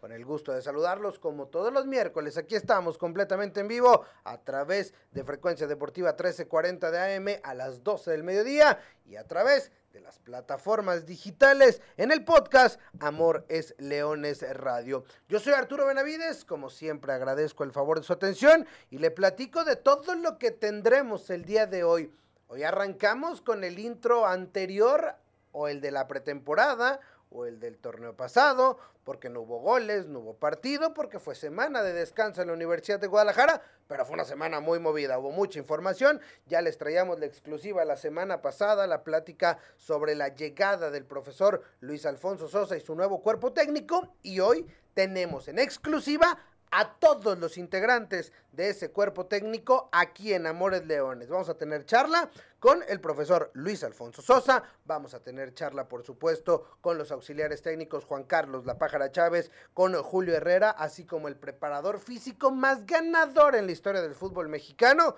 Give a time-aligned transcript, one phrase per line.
[0.00, 2.38] Con el gusto de saludarlos como todos los miércoles.
[2.38, 7.82] Aquí estamos completamente en vivo a través de Frecuencia Deportiva 1340 de AM a las
[7.82, 13.74] 12 del mediodía y a través de las plataformas digitales en el podcast Amor es
[13.78, 15.02] Leones Radio.
[15.28, 19.64] Yo soy Arturo Benavides, como siempre agradezco el favor de su atención y le platico
[19.64, 22.14] de todo lo que tendremos el día de hoy.
[22.46, 25.16] Hoy arrancamos con el intro anterior
[25.50, 27.00] o el de la pretemporada
[27.30, 31.82] o el del torneo pasado, porque no hubo goles, no hubo partido, porque fue semana
[31.82, 35.58] de descanso en la Universidad de Guadalajara, pero fue una semana muy movida, hubo mucha
[35.58, 41.04] información, ya les traíamos la exclusiva la semana pasada, la plática sobre la llegada del
[41.04, 46.38] profesor Luis Alfonso Sosa y su nuevo cuerpo técnico, y hoy tenemos en exclusiva
[46.70, 51.28] a todos los integrantes de ese cuerpo técnico aquí en Amores Leones.
[51.28, 56.02] Vamos a tener charla con el profesor Luis Alfonso Sosa, vamos a tener charla por
[56.02, 61.28] supuesto con los auxiliares técnicos Juan Carlos La Pájara Chávez, con Julio Herrera, así como
[61.28, 65.16] el preparador físico más ganador en la historia del fútbol mexicano.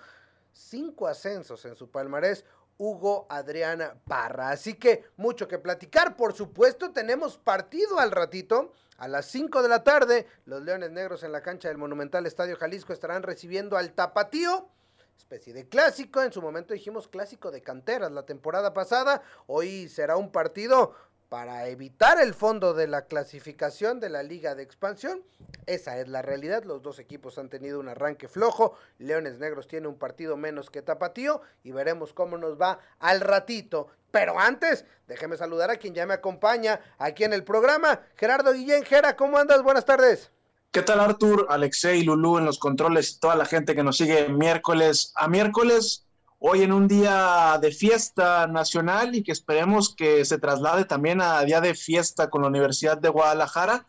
[0.52, 2.44] Cinco ascensos en su palmarés,
[2.80, 4.48] Hugo Adriana Parra.
[4.48, 6.16] Así que mucho que platicar.
[6.16, 8.72] Por supuesto, tenemos partido al ratito.
[8.96, 12.56] A las 5 de la tarde, los Leones Negros en la cancha del Monumental Estadio
[12.56, 14.68] Jalisco estarán recibiendo al Tapatío.
[15.16, 20.16] Especie de clásico, en su momento dijimos clásico de canteras la temporada pasada, hoy será
[20.16, 20.94] un partido
[21.30, 25.22] para evitar el fondo de la clasificación de la liga de expansión.
[25.64, 29.86] Esa es la realidad, los dos equipos han tenido un arranque flojo, Leones Negros tiene
[29.86, 33.86] un partido menos que Tapatío y veremos cómo nos va al ratito.
[34.10, 38.84] Pero antes, déjeme saludar a quien ya me acompaña aquí en el programa, Gerardo Guillén.
[38.84, 39.62] Gera, ¿cómo andas?
[39.62, 40.32] Buenas tardes.
[40.72, 44.28] ¿Qué tal Artur, Alexei, Lulú en los controles y toda la gente que nos sigue
[44.28, 46.06] miércoles a miércoles?
[46.42, 51.42] Hoy en un día de fiesta nacional y que esperemos que se traslade también a
[51.42, 53.86] día de fiesta con la Universidad de Guadalajara.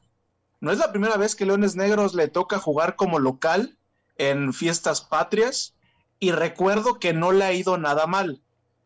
[0.59, 3.77] No es la primera vez que Leones Negros le toca jugar como local
[4.17, 5.75] en fiestas patrias
[6.19, 8.41] y recuerdo que no le ha ido nada mal.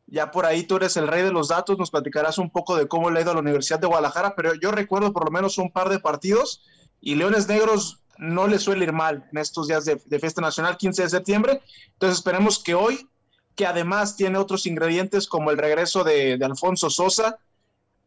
[0.06, 2.88] Ya por ahí tú eres el rey de los datos, nos platicarás un poco de
[2.88, 5.58] cómo le ha ido a la Universidad de Guadalajara, pero yo recuerdo por lo menos
[5.58, 6.62] un par de partidos
[7.02, 10.78] y Leones Negros no le suele ir mal en estos días de, de fiesta nacional,
[10.78, 11.62] 15 de septiembre.
[11.94, 13.09] Entonces esperemos que hoy
[13.56, 17.40] que además tiene otros ingredientes como el regreso de, Alfonso Sosa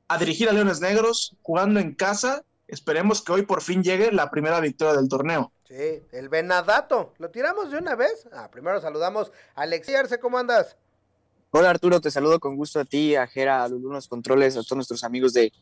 [0.06, 2.44] a dirigir a Leones Negros, jugando en casa.
[2.66, 5.52] Esperemos que hoy por fin llegue la primera victoria del torneo.
[5.66, 7.12] Sí, el Venadato.
[7.18, 8.26] ¿Lo tiramos de una vez?
[8.32, 10.76] Ah, primero saludamos a Alexi Arce, ¿cómo andas?
[11.50, 14.76] Hola Arturo, te saludo con gusto a ti, a Jera, a los Controles, a todos
[14.76, 15.52] nuestros amigos de,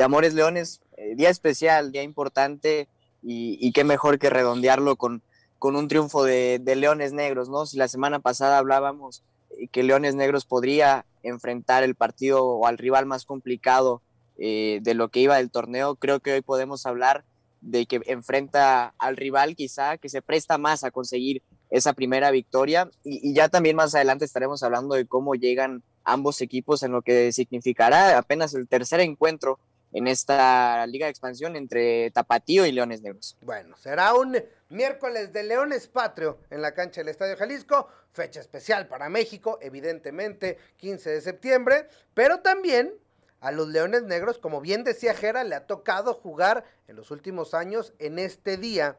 [0.00, 0.80] Amores Leones.
[0.96, 2.88] Eh, día especial, día importante
[3.20, 5.22] y, qué mejor que redondearlo con,
[5.64, 7.64] con un triunfo de, Leones Negros, ¿no?
[7.64, 12.76] Si la semana pasada hablábamos eh, que Leones Negros podría enfrentar el partido o al
[12.76, 14.02] rival más complicado
[14.36, 17.24] eh, de lo que iba del torneo, creo que hoy podemos hablar
[17.62, 22.90] de que enfrenta al rival quizá que se presta más a conseguir esa primera victoria
[23.02, 27.00] y, y, ya también más adelante estaremos hablando de cómo llegan ambos equipos en lo
[27.00, 29.58] que significará apenas el tercer encuentro
[29.94, 33.38] en esta liga de expansión entre Tapatío y Leones Negros.
[33.40, 34.36] Bueno, será un
[34.74, 40.58] miércoles de Leones Patrio en la cancha del Estadio Jalisco, fecha especial para México, evidentemente
[40.76, 42.92] 15 de septiembre, pero también
[43.40, 47.54] a los Leones Negros, como bien decía Jera, le ha tocado jugar en los últimos
[47.54, 48.98] años en este día.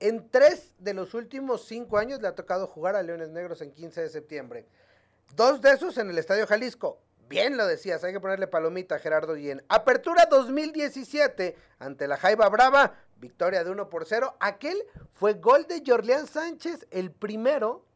[0.00, 3.70] En tres de los últimos cinco años le ha tocado jugar a Leones Negros en
[3.72, 4.66] 15 de septiembre.
[5.36, 7.00] Dos de esos en el Estadio Jalisco,
[7.32, 9.64] Bien lo decías, hay que ponerle palomita a Gerardo Guillén.
[9.70, 14.36] Apertura 2017 ante la Jaiba Brava, victoria de 1 por 0.
[14.38, 14.76] Aquel
[15.14, 17.86] fue gol de Jorleán Sánchez, el primero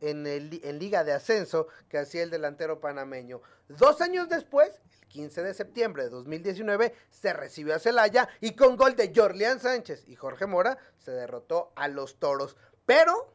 [0.00, 3.42] en, el, en Liga de Ascenso que hacía el delantero panameño.
[3.68, 8.78] Dos años después, el 15 de septiembre de 2019, se recibió a Celaya y con
[8.78, 12.56] gol de Jorleán Sánchez y Jorge Mora se derrotó a los toros.
[12.86, 13.34] Pero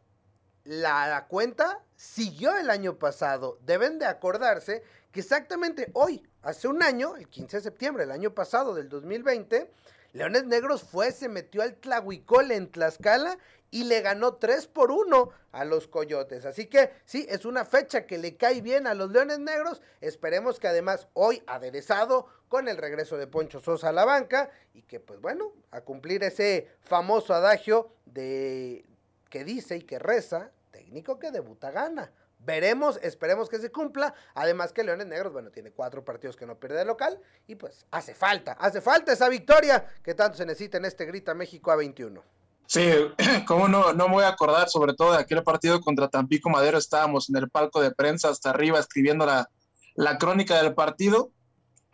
[0.63, 3.57] la cuenta siguió el año pasado.
[3.65, 8.33] Deben de acordarse que exactamente hoy, hace un año, el 15 de septiembre del año
[8.33, 9.69] pasado, del 2020,
[10.13, 13.37] Leones Negros fue, se metió al Tlahuicol en Tlaxcala
[13.71, 16.45] y le ganó 3 por 1 a los Coyotes.
[16.45, 19.81] Así que sí, es una fecha que le cae bien a los Leones Negros.
[19.99, 24.83] Esperemos que además hoy aderezado con el regreso de Poncho Sosa a la banca y
[24.83, 28.85] que pues bueno, a cumplir ese famoso adagio de
[29.33, 32.11] que dice y que reza, técnico que debuta gana.
[32.37, 34.13] Veremos, esperemos que se cumpla.
[34.35, 37.87] Además que Leones Negros, bueno, tiene cuatro partidos que no pierde de local y pues
[37.89, 41.77] hace falta, hace falta esa victoria que tanto se necesita en este Grita México a
[41.77, 42.23] 21.
[42.67, 42.91] Sí,
[43.47, 46.77] cómo no, no me voy a acordar sobre todo de aquel partido contra Tampico Madero,
[46.77, 49.49] estábamos en el palco de prensa hasta arriba escribiendo la,
[49.95, 51.31] la crónica del partido,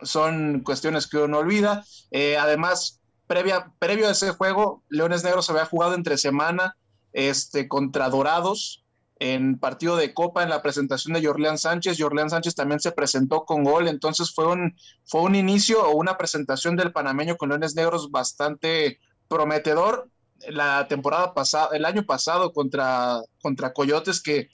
[0.02, 5.48] son cuestiones que uno no olvida, eh, además, previa, previo a ese juego, Leones Negros
[5.48, 6.76] había jugado entre semana
[7.12, 8.84] este, contra Dorados,
[9.18, 11.96] en partido de Copa en la presentación de Jorleán Sánchez.
[11.98, 16.16] Jorleán Sánchez también se presentó con gol, entonces fue un, fue un inicio o una
[16.16, 18.98] presentación del panameño con Leones Negros bastante
[19.28, 20.08] prometedor
[20.48, 24.48] la temporada pasada, el año pasado contra, contra Coyotes, que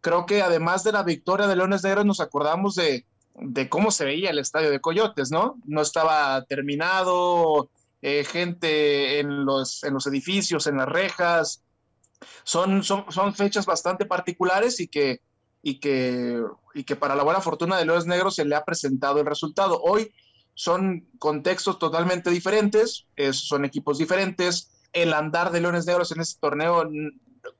[0.00, 4.04] creo que además de la victoria de Leones Negros nos acordamos de, de cómo se
[4.04, 5.56] veía el estadio de Coyotes, ¿no?
[5.64, 7.70] No estaba terminado,
[8.02, 11.62] eh, gente en los, en los edificios, en las rejas.
[12.44, 15.20] Son, son, son fechas bastante particulares y que,
[15.62, 16.42] y, que,
[16.74, 19.80] y que para la buena fortuna de Leones Negros se le ha presentado el resultado.
[19.82, 20.12] Hoy
[20.54, 26.88] son contextos totalmente diferentes, son equipos diferentes, el andar de Leones Negros en este torneo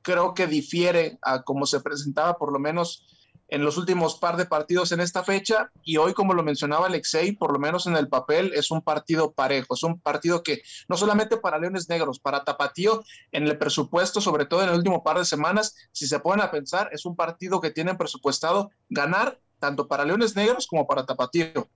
[0.03, 3.07] creo que difiere a cómo se presentaba por lo menos
[3.51, 7.33] en los últimos par de partidos en esta fecha y hoy como lo mencionaba Alexei,
[7.33, 10.97] por lo menos en el papel es un partido parejo, es un partido que no
[10.97, 13.03] solamente para Leones Negros, para Tapatío
[13.33, 16.51] en el presupuesto, sobre todo en el último par de semanas, si se ponen a
[16.51, 21.69] pensar, es un partido que tienen presupuestado ganar tanto para Leones Negros como para Tapatío.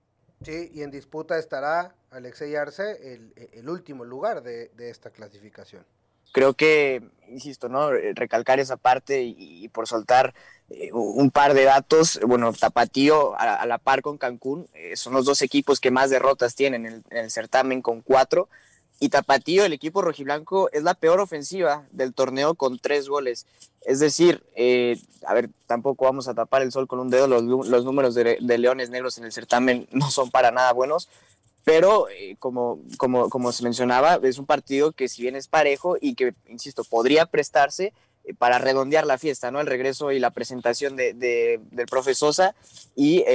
[0.43, 5.85] Sí, y en disputa estará Alexei Arce, el, último lugar de, esta clasificación.
[6.35, 7.91] Creo que, insisto, ¿no?
[7.91, 10.33] Recalcar esa parte y, por soltar
[10.69, 15.23] eh, un par de datos, bueno, Tapatío a, la par con Cancún, eh, son los
[15.23, 18.49] dos equipos que más derrotas tienen en el certamen con cuatro,
[18.99, 23.45] y Tapatío, el equipo rojiblanco, es la peor ofensiva del torneo con tres goles.
[23.85, 27.43] Es decir, eh, a ver, tampoco vamos a tapar el sol con un dedo, los,
[27.85, 31.07] números de, Leones Negros en el certamen no son para nada buenos,
[31.65, 35.97] pero eh, como, como, como se mencionaba, es un partido que si bien es parejo
[35.99, 37.91] y que, insisto, podría prestarse
[38.23, 39.59] eh, para redondear la fiesta, ¿no?
[39.59, 42.55] El regreso y la presentación de, del profe Sosa
[42.95, 43.25] y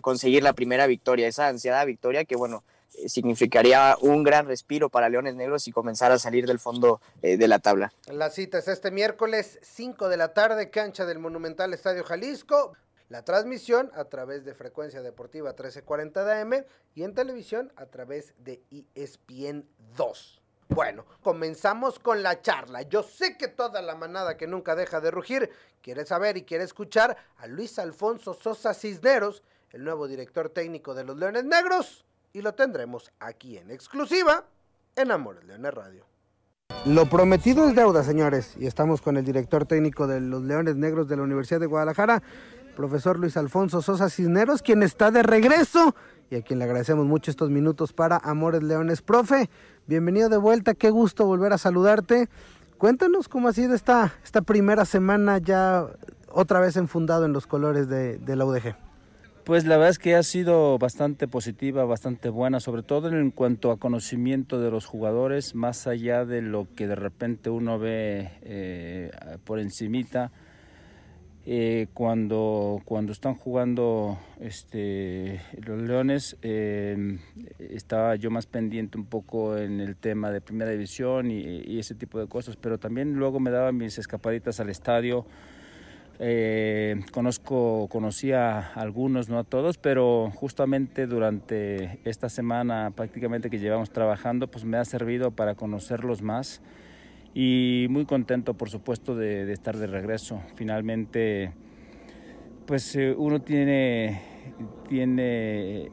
[0.00, 2.62] conseguir la primera victoria, esa ansiada victoria que, bueno,
[2.94, 7.36] eh, significaría un gran respiro para Leones Negros y comenzar a salir del fondo eh,
[7.36, 7.92] de la tabla.
[8.06, 12.72] La cita es este miércoles 5 de la tarde, cancha del Monumental Estadio Jalisco.
[13.10, 16.64] La transmisión a través de frecuencia deportiva 1340 de AM
[16.94, 18.62] y en televisión a través de
[18.94, 19.66] ESPN
[19.96, 20.40] 2.
[20.68, 22.82] Bueno, comenzamos con la charla.
[22.82, 25.50] Yo sé que toda la manada que nunca deja de rugir
[25.82, 29.42] quiere saber y quiere escuchar a Luis Alfonso Sosa Cisneros,
[29.72, 34.44] el nuevo director técnico de los Leones Negros y lo tendremos aquí en exclusiva
[34.94, 36.06] en Amores Leones Radio.
[36.86, 41.08] Lo prometido es deuda, señores, y estamos con el director técnico de los Leones Negros
[41.08, 42.22] de la Universidad de Guadalajara,
[42.76, 45.94] profesor Luis Alfonso Sosa Cisneros, quien está de regreso
[46.30, 49.02] y a quien le agradecemos mucho estos minutos para Amores Leones.
[49.02, 49.50] Profe,
[49.86, 52.28] bienvenido de vuelta, qué gusto volver a saludarte.
[52.78, 55.86] Cuéntanos cómo ha sido esta, esta primera semana ya
[56.32, 58.76] otra vez enfundado en los colores de, la UDG.
[59.44, 63.72] Pues la verdad es que ha sido bastante positiva, bastante buena, sobre todo en cuanto
[63.72, 69.10] a conocimiento de los jugadores, más allá de lo que de repente uno ve eh,
[69.44, 70.30] por encimita.
[71.52, 77.18] Eh, cuando, cuando están jugando este, los Leones, eh,
[77.58, 82.20] estaba yo más pendiente un poco en el tema de primera división y, ese tipo
[82.20, 85.26] de cosas, pero también luego me daba mis escapaditas al estadio.
[86.20, 93.58] Eh, conozco, conocí a algunos, no a todos, pero justamente durante esta semana prácticamente que
[93.58, 96.62] llevamos trabajando, pues me ha servido para conocerlos más
[97.34, 100.42] y muy contento, por supuesto, de, estar de regreso.
[100.56, 101.52] Finalmente,
[102.66, 104.20] pues eh, uno tiene,
[104.88, 105.90] tiene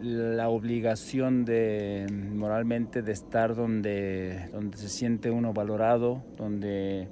[0.00, 7.08] la obligación de moralmente de estar donde, donde se siente uno valorado, donde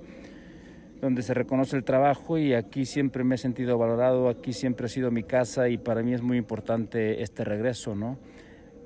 [1.05, 4.89] donde se reconoce el trabajo y aquí siempre me he sentido valorado, aquí siempre ha
[4.89, 8.19] sido mi casa y para mí es muy importante este regreso, ¿no?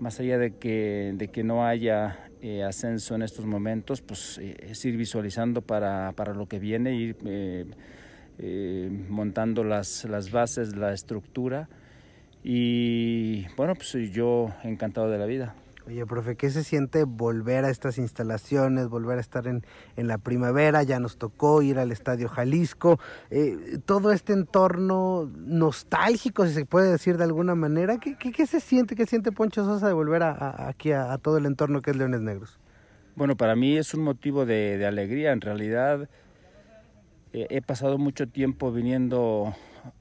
[0.00, 4.56] Más allá de que, de que no haya eh, ascenso en estos momentos, pues eh,
[4.60, 10.92] es ir visualizando para, para, lo que viene, ir eh, montando las, las bases, la
[10.92, 11.68] estructura
[12.44, 15.54] y bueno, pues yo encantado de la vida.
[15.88, 19.64] Oye, profe, ¿qué se siente volver a estas instalaciones, volver a estar en,
[19.96, 20.82] en la primavera?
[20.82, 23.00] Ya nos tocó ir al Estadio Jalisco.
[23.30, 27.96] Eh, todo este entorno nostálgico, si se puede decir de alguna manera.
[27.96, 31.16] ¿Qué, qué, qué se siente, qué siente Poncho Sosa de volver a, aquí a, a,
[31.16, 32.60] todo el entorno que es Leones Negros?
[33.16, 35.32] Bueno, para mí es un motivo de, de alegría.
[35.32, 36.10] En realidad
[37.32, 39.54] eh, he pasado mucho tiempo viniendo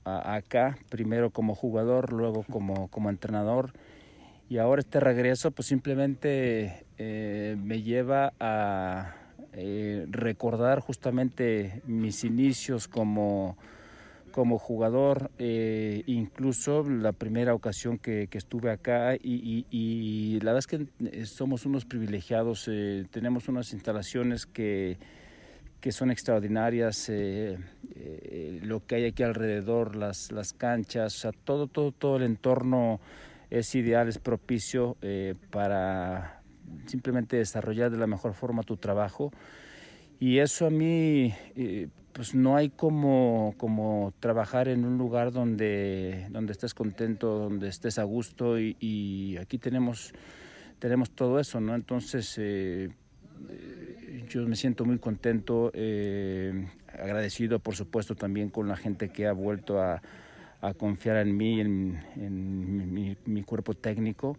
[0.04, 3.72] acá, primero como jugador, luego como, como entrenador
[4.50, 9.16] y ahora este regreso pues simplemente eh, me lleva a
[9.54, 13.58] eh, recordar justamente mis inicios como,
[14.32, 21.26] como jugador, eh, incluso la primera ocasión que, estuve acá y, la verdad es que
[21.26, 22.70] somos unos privilegiados,
[23.12, 24.98] tenemos unas instalaciones que,
[25.82, 27.12] que son extraordinarias,
[28.62, 33.02] lo que hay aquí alrededor, las, las canchas, todo, todo, todo el entorno
[33.50, 36.42] es ideal, es propicio eh, para
[36.86, 39.32] simplemente desarrollar de la mejor forma tu trabajo.
[40.20, 46.28] Y eso a mí, eh, pues no hay como, como trabajar en un lugar donde,
[46.32, 50.14] donde estés contento, donde estés a gusto y, aquí tenemos,
[50.80, 51.76] tenemos todo eso, ¿no?
[51.76, 52.90] Entonces, eh,
[54.28, 55.72] yo me siento muy contento,
[56.92, 60.02] agradecido por supuesto también con la gente que ha vuelto a,
[60.62, 64.38] a confiar en mí, en, en mi, mi, cuerpo técnico.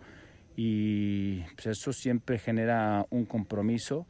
[0.57, 4.07] Y pues eso siempre genera un compromiso,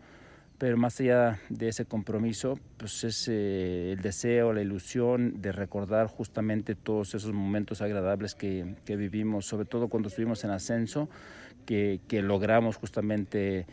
[0.56, 6.06] pero más allá de ese compromiso, pues es eh, el deseo, la ilusión de recordar
[6.06, 11.10] justamente todos esos momentos agradables que, que vivimos, sobre todo cuando estuvimos en ascenso,
[11.66, 13.66] que, que logramos justamente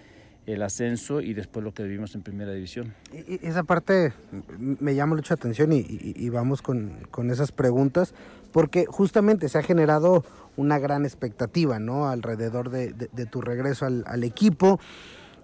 [0.46, 2.94] el ascenso y después lo que vivimos en primera división.
[3.12, 4.14] Y esa parte
[4.58, 8.14] me llama mucho atención y, y, vamos con, con, esas preguntas
[8.52, 10.24] porque justamente se ha generado
[10.58, 12.08] una gran expectativa ¿no?
[12.08, 12.94] alrededor de,
[13.25, 14.80] tu regreso al, equipo.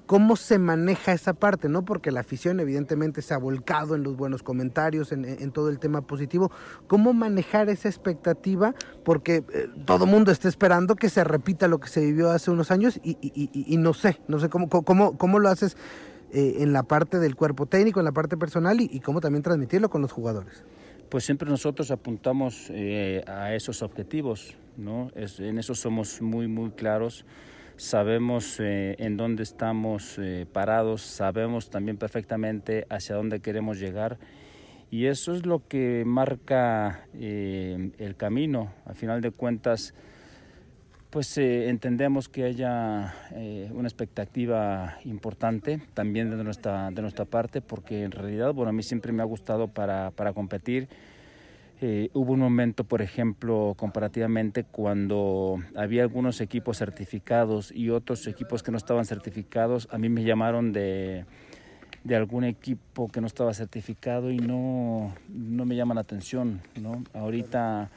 [0.06, 1.70] ¿Cómo se maneja esa parte?
[1.70, 1.86] ¿no?
[1.86, 6.02] Porque la afición evidentemente se ha volcado en los buenos comentarios, en, todo el tema
[6.02, 6.52] positivo.
[6.88, 8.76] ¿Cómo manejar esa expectativa?
[9.04, 12.72] Porque eh, todo mundo está esperando que se repita lo que se vivió hace unos
[12.72, 15.78] años y, y, y no sé, no sé cómo, cómo, cómo lo haces
[16.34, 19.90] eh, en la parte del cuerpo técnico, en la parte personal y, cómo también transmitirlo
[19.90, 20.64] con los jugadores.
[21.10, 25.12] Pues siempre nosotros apuntamos eh, a esos objetivos, ¿no?
[25.14, 27.26] En eso somos muy, muy claros
[27.82, 34.20] sabemos eh, en dónde estamos eh, parados, sabemos también perfectamente hacia dónde queremos llegar
[34.92, 38.72] y eso es lo que marca eh, el camino.
[38.86, 39.96] A final de cuentas,
[41.10, 43.16] pues entendemos que haya
[43.74, 48.84] una expectativa importante también de nuestra, de nuestra parte, porque en realidad, bueno, a mí
[48.84, 50.88] siempre me ha gustado para, para competir
[51.84, 58.62] eh, hubo un momento, por ejemplo, comparativamente, cuando había algunos equipos certificados y otros equipos
[58.62, 59.88] que no estaban certificados.
[59.92, 61.26] A mí me llamaron de,
[62.04, 66.62] de algún equipo que no estaba certificado y no, no me llama la atención.
[66.80, 67.04] ¿no?
[67.16, 67.90] Ahorita,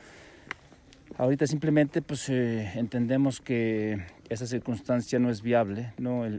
[1.18, 6.24] ahorita simplemente pues, eh, entendemos que esa circunstancia no es viable, ¿no?
[6.24, 6.38] El,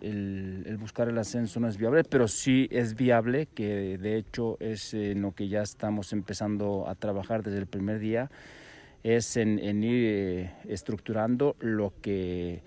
[0.66, 4.94] el, buscar el ascenso no es viable, pero sí es viable, que de hecho es
[4.94, 8.32] en lo que ya estamos empezando a trabajar desde el primer día,
[9.04, 12.64] es en, en ir eh, estructurando lo que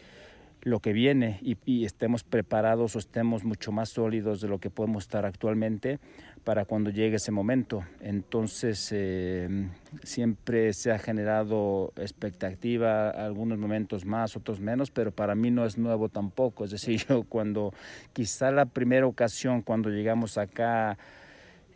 [0.63, 4.71] lo que viene y, y, estemos preparados o estemos mucho más sólidos de lo que
[4.71, 6.01] podemos estar actualmente
[6.49, 7.85] para cuando llegue ese momento.
[8.01, 9.69] Entonces eh,
[10.03, 15.77] siempre se ha generado expectativa, algunos momentos más, otros menos, pero para mí no es
[15.77, 16.65] nuevo tampoco.
[16.65, 17.75] Es decir, yo cuando
[18.15, 20.97] quizá la primera ocasión cuando llegamos acá,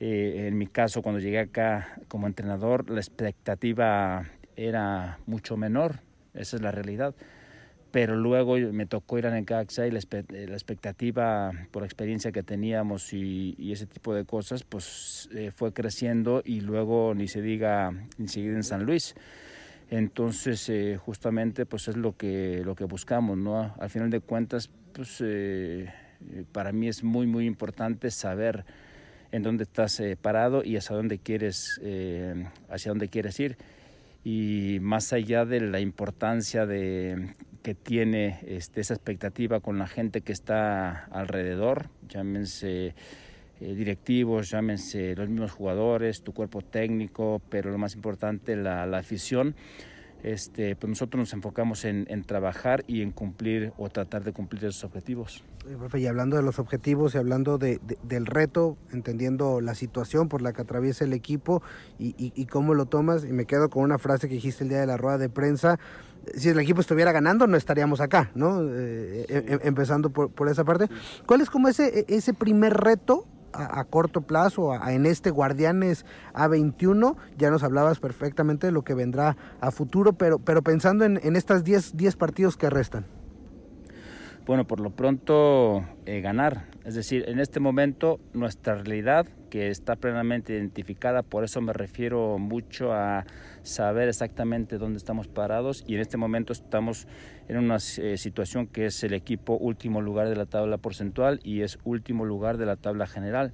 [0.00, 4.25] eh, en mi caso cuando llegué acá como entrenador, la expectativa
[4.57, 6.00] era mucho menor,
[6.33, 7.14] esa es la realidad
[7.92, 12.42] pero luego me tocó ir a Necaxa y la, la, expectativa por la experiencia que
[12.42, 17.40] teníamos y, y ese tipo de cosas, pues eh, fue creciendo y luego ni se
[17.40, 19.14] diga enseguida en San Luis.
[19.90, 23.75] Entonces, eh, justamente, pues es lo que, lo que buscamos, ¿no?
[23.78, 25.92] Al final de cuentas, pues eh,
[26.52, 28.64] para mí es muy, muy importante saber
[29.32, 33.56] en dónde estás eh, parado y hacia dónde quieres, eh, hacia dónde quieres ir.
[34.25, 40.21] Y más allá de la importancia de que tiene este, esa expectativa con la gente
[40.21, 42.95] que está alrededor, llámense
[43.61, 48.99] eh, directivos, llámense los mismos jugadores, tu cuerpo técnico, pero lo más importante, la, la
[48.99, 49.54] afición.
[50.23, 54.85] Este, pues nosotros nos enfocamos en, trabajar y en cumplir o tratar de cumplir esos
[54.85, 55.42] objetivos.
[55.95, 60.40] Y hablando de los objetivos y hablando de, de, del reto, entendiendo la situación por
[60.40, 61.61] la que atraviesa el equipo
[61.99, 64.71] y, y, y, cómo lo tomas, y me quedo con una frase que dijiste el
[64.71, 65.81] día de la rueda de prensa,
[66.35, 68.62] si el equipo estuviera ganando no estaríamos acá, ¿no?
[68.62, 70.88] Eh, em, em, empezando por, por, esa parte.
[71.26, 77.17] ¿Cuál es como ese, e, ese primer reto a, corto plazo, en este Guardianes A21?
[77.37, 81.37] Ya nos hablabas perfectamente de lo que vendrá a futuro, pero, pero pensando en, en
[81.37, 83.05] estas 10 partidos que restan.
[84.45, 86.64] Bueno, por lo pronto eh, ganar.
[86.85, 92.38] Es decir, en este momento nuestra realidad que está plenamente identificada, por eso me refiero
[92.38, 93.25] mucho a
[93.62, 97.07] saber exactamente dónde estamos parados y en este momento estamos
[97.49, 101.62] en una eh, situación que es el equipo último lugar de la tabla porcentual y
[101.62, 103.52] es último lugar de la tabla general.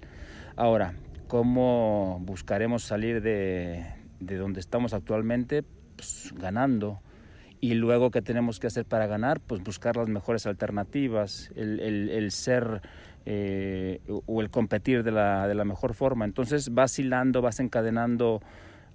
[0.57, 0.95] Ahora,
[1.27, 3.85] ¿cómo buscaremos salir de,
[4.21, 5.63] de donde estamos actualmente?
[5.97, 7.01] Pues ganando
[7.61, 12.31] y luego qué tenemos que hacer para ganar, pues buscar las mejores alternativas, el, el,
[12.31, 12.83] ser
[13.27, 16.25] eh, o el competir de la, de la mejor forma.
[16.25, 18.41] Entonces vas hilando, vas encadenando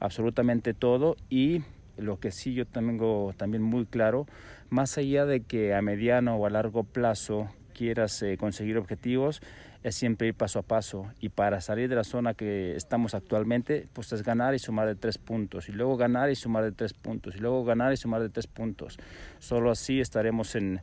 [0.03, 1.61] absolutamente todo y
[1.97, 4.27] lo que sí yo tengo también muy claro,
[4.69, 9.41] más allá de que a mediano o a largo plazo quieras eh, conseguir objetivos,
[9.81, 13.87] es siempre ir paso a paso y para salir de la zona que estamos actualmente,
[13.93, 16.93] pues es ganar y sumar de tres puntos y luego ganar y sumar de tres
[16.93, 18.97] puntos y luego ganar y sumar de tres puntos.
[19.39, 20.81] Solo así estaremos en,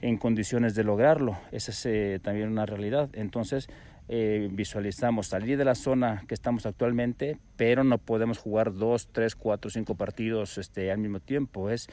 [0.00, 1.38] en condiciones de lograrlo.
[1.52, 3.10] Esa es eh, también una realidad.
[3.12, 3.68] Entonces,
[4.08, 9.34] eh, visualizamos salir de la zona que estamos actualmente, pero no podemos jugar dos, tres,
[9.34, 11.70] cuatro, cinco partidos este, al mismo tiempo.
[11.70, 11.88] Es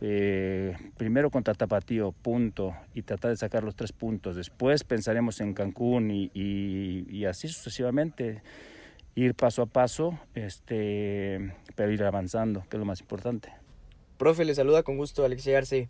[0.00, 4.36] eh, primero contra Tapatío, punto, y tratar de sacar los tres puntos.
[4.36, 8.42] Después pensaremos en Cancún y, así sucesivamente,
[9.16, 13.52] ir paso a paso, este, pero ir avanzando, que es lo más importante.
[14.16, 15.88] Profe, le saluda con gusto Alexei Arce.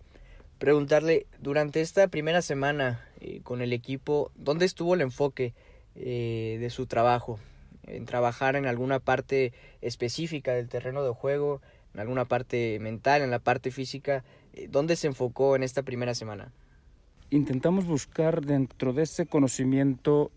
[0.59, 5.55] Preguntarle, durante esta primera semana eh, con el equipo, ¿dónde estuvo el enfoque
[5.95, 7.39] eh, de su trabajo?
[7.87, 11.61] ¿En trabajar en alguna parte específica del terreno de juego?
[11.95, 14.23] en alguna parte mental, en la parte física.
[14.53, 16.53] Eh, ¿Dónde se enfocó en esta primera semana?
[17.31, 20.31] Intentamos buscar dentro de ese conocimiento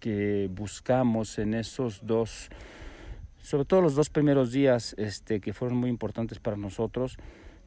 [0.00, 2.48] que buscamos en esos dos,
[3.40, 7.18] sobre todo los dos primeros días este, que fueron muy importantes para nosotros,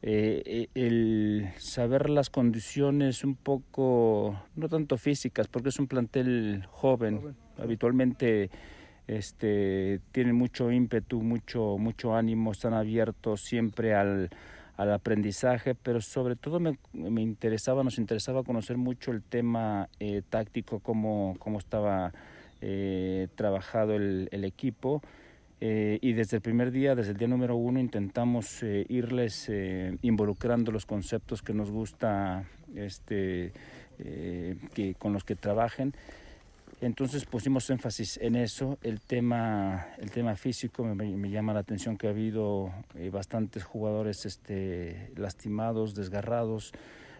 [0.06, 7.34] el saber las condiciones un poco, no tanto físicas, porque es un plantel joven.
[7.58, 8.50] habitualmente
[9.06, 14.30] este, tienen mucho ímpetu, mucho, mucho ánimo, están abiertos siempre al,
[14.76, 16.76] aprendizaje, pero sobre todo me,
[17.22, 22.12] interesaba, nos interesaba conocer mucho el tema eh, táctico, cómo, cómo estaba
[22.60, 25.00] eh, trabajado el, equipo.
[25.66, 29.50] Eh, y desde el primer día, desde el día número uno, intentamos irles
[30.02, 33.52] involucrando los conceptos que nos gusta este,
[33.96, 35.94] que, con los que trabajen.
[36.80, 38.78] Entonces pusimos énfasis en eso.
[38.82, 44.26] El tema, el tema físico me, llama la atención que ha habido eh, bastantes jugadores
[44.26, 46.72] este, lastimados, desgarrados.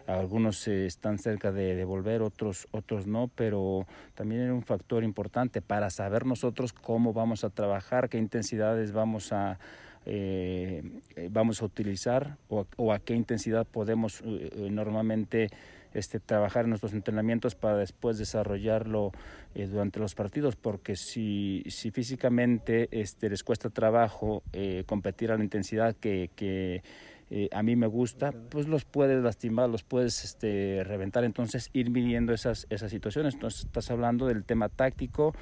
[0.07, 5.61] Algunos eh, están cerca de, volver, otros, otros no, pero también era un factor importante
[5.61, 9.57] para saber nosotros cómo vamos a trabajar, qué intensidades vamos a,
[10.05, 10.83] eh,
[11.31, 15.49] vamos a utilizar o, a qué intensidad podemos normalmente
[15.95, 19.13] este, trabajar en nuestros entrenamientos para después desarrollarlo
[19.55, 25.37] eh, durante los partidos, porque si, si físicamente este, les cuesta trabajo eh, competir a
[25.37, 26.83] la intensidad que
[27.29, 31.89] eh, a mí me gusta, pues los puedes lastimar, los puedes este, reventar, entonces ir
[31.89, 33.33] midiendo esas, situaciones.
[33.33, 35.33] Entonces estás hablando del tema táctico,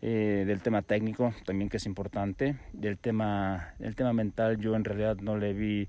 [0.00, 5.16] del tema técnico también que es importante, del tema, del tema mental yo en realidad
[5.16, 5.88] no le vi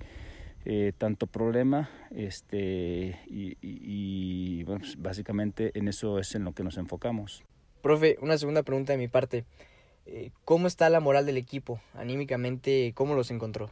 [0.70, 6.78] eh, tanto problema este, y, bueno, pues, básicamente en eso es en lo que nos
[6.78, 7.42] enfocamos.
[7.82, 9.46] Profe, una segunda pregunta de mi parte.
[10.06, 11.80] Eh, ¿Cómo está la moral del equipo?
[11.94, 13.72] Anímicamente, ¿cómo los encontró?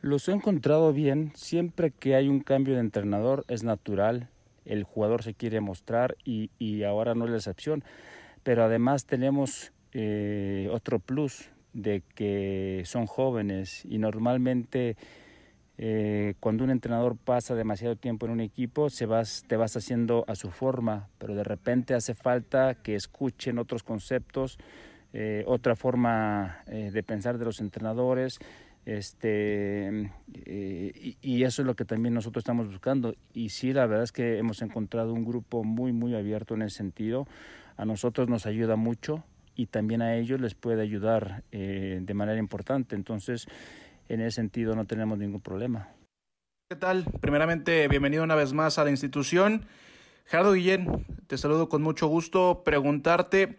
[0.00, 1.32] Los he encontrado bien.
[1.34, 4.28] Siempre que hay un cambio de entrenador es natural.
[4.64, 7.82] El jugador se quiere mostrar y, y ahora no es la excepción.
[8.44, 14.96] Pero además tenemos eh, otro plus de que son jóvenes y normalmente
[15.78, 20.24] eh, cuando un entrenador pasa demasiado tiempo en un equipo, se vas, te vas haciendo
[20.28, 24.58] a su forma, pero de repente hace falta que escuchen otros conceptos,
[25.12, 28.38] eh, otra forma de pensar de los entrenadores.
[28.88, 30.10] Este,
[30.46, 33.14] y, eso es lo que también nosotros estamos buscando.
[33.34, 36.78] Y sí, la verdad es que hemos encontrado un grupo muy, muy abierto en ese
[36.78, 37.28] sentido.
[37.76, 39.24] A nosotros nos ayuda mucho
[39.54, 42.96] y también a ellos les puede ayudar de manera importante.
[42.96, 43.46] Entonces,
[44.08, 45.90] en ese sentido no tenemos ningún problema.
[46.70, 47.04] ¿Qué tal?
[47.20, 49.66] Primeramente, bienvenido una vez más a la institución.
[50.24, 52.62] Gerardo Guillén, te saludo con mucho gusto.
[52.64, 53.58] Preguntarte,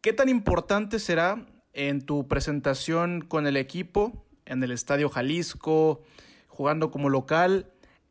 [0.00, 6.02] ¿qué tan importante será en tu presentación con el equipo en el Estadio Jalisco,
[6.48, 7.66] jugando como local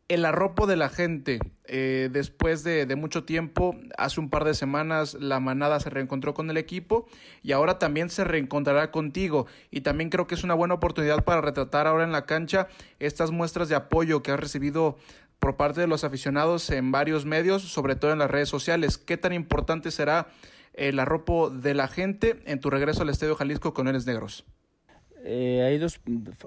[0.08, 1.40] el arropo de la gente.
[1.66, 6.50] Eh, después de, mucho tiempo, hace un par de semanas, la manada se reencontró con
[6.50, 7.08] el equipo
[7.42, 9.48] y ahora también se reencontrará contigo.
[9.70, 12.68] Y también creo que es una buena oportunidad para retratar ahora en la cancha
[13.00, 14.98] estas muestras de apoyo que has recibido
[15.40, 18.98] por parte de los aficionados en varios medios, sobre todo en las redes sociales.
[18.98, 20.28] ¿Qué tan importante será
[20.74, 24.46] el arropo de la gente en tu regreso al Estadio Jalisco con Eres Negros?
[25.24, 26.00] Eh, hay dos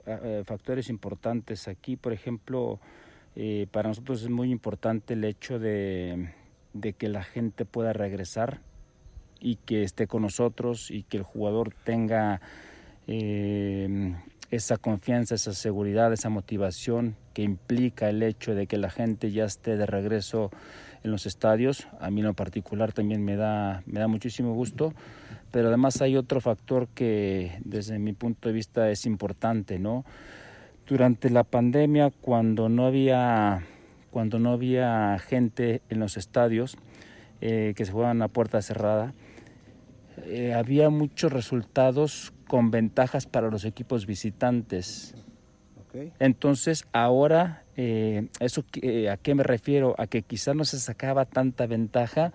[0.06, 1.96] eh, factores importantes aquí.
[1.96, 2.80] Por ejemplo,
[3.36, 6.30] eh, para nosotros es muy importante el hecho de,
[6.98, 8.60] que la gente pueda regresar
[9.40, 12.40] y que esté con nosotros y que el jugador tenga
[13.08, 14.14] eh,
[14.50, 19.44] esa confianza, esa seguridad, esa motivación que implica el hecho de que la gente ya
[19.44, 20.50] esté de regreso
[21.04, 21.86] en los estadios.
[22.00, 24.92] A mí en lo particular también me da, me da muchísimo gusto,
[25.52, 30.04] pero además hay otro factor que desde mi punto de vista es importante, ¿no?
[30.86, 33.62] durante la pandemia cuando no había
[34.10, 36.76] cuando no había gente en los estadios
[37.40, 39.12] eh, que se jugaban a puerta cerrada
[40.26, 45.14] eh, había muchos resultados con ventajas para los equipos visitantes
[46.18, 48.64] entonces ahora eh, eso
[49.10, 52.32] a qué me refiero a que quizás no se sacaba tanta ventaja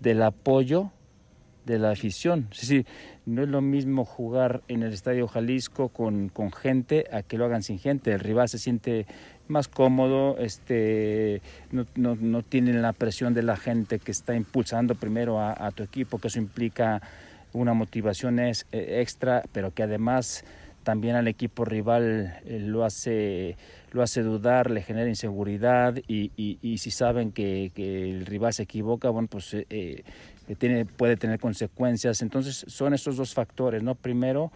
[0.00, 0.90] del apoyo
[1.68, 2.48] de la afición.
[2.52, 2.86] Sí,
[3.26, 7.44] no es lo mismo jugar en el Estadio Jalisco con, con, gente a que lo
[7.44, 8.12] hagan sin gente.
[8.12, 9.06] El rival se siente
[9.48, 14.94] más cómodo, este, no, no, no tienen la presión de la gente que está impulsando
[14.94, 17.02] primero a, tu equipo, que eso implica
[17.52, 20.44] una motivación es, eh, extra, pero que además
[20.82, 23.56] también al equipo rival eh, lo hace
[23.92, 29.10] lo hace dudar, le genera inseguridad y, y, si saben que, el rival se equivoca,
[29.10, 30.04] bueno, pues eh,
[30.58, 32.22] tiene, puede tener consecuencias.
[32.22, 33.94] Entonces son estos dos factores, ¿no?
[33.94, 34.52] Primero,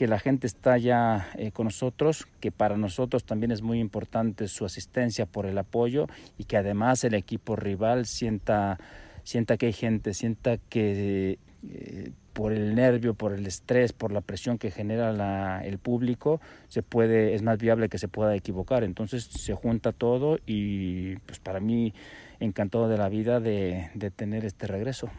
[0.00, 4.48] que la gente está ya eh, con nosotros, que para nosotros también es muy importante
[4.48, 6.06] su asistencia por el apoyo
[6.38, 8.78] y que además el equipo rival sienta,
[9.24, 14.22] sienta que hay gente, sienta que eh, por el nervio, por el estrés, por la
[14.22, 18.82] presión que genera la, el público, se puede, es más viable que se pueda equivocar.
[18.82, 21.92] Entonces se junta todo y pues para mí
[22.38, 25.10] encantado de la vida de, tener este regreso.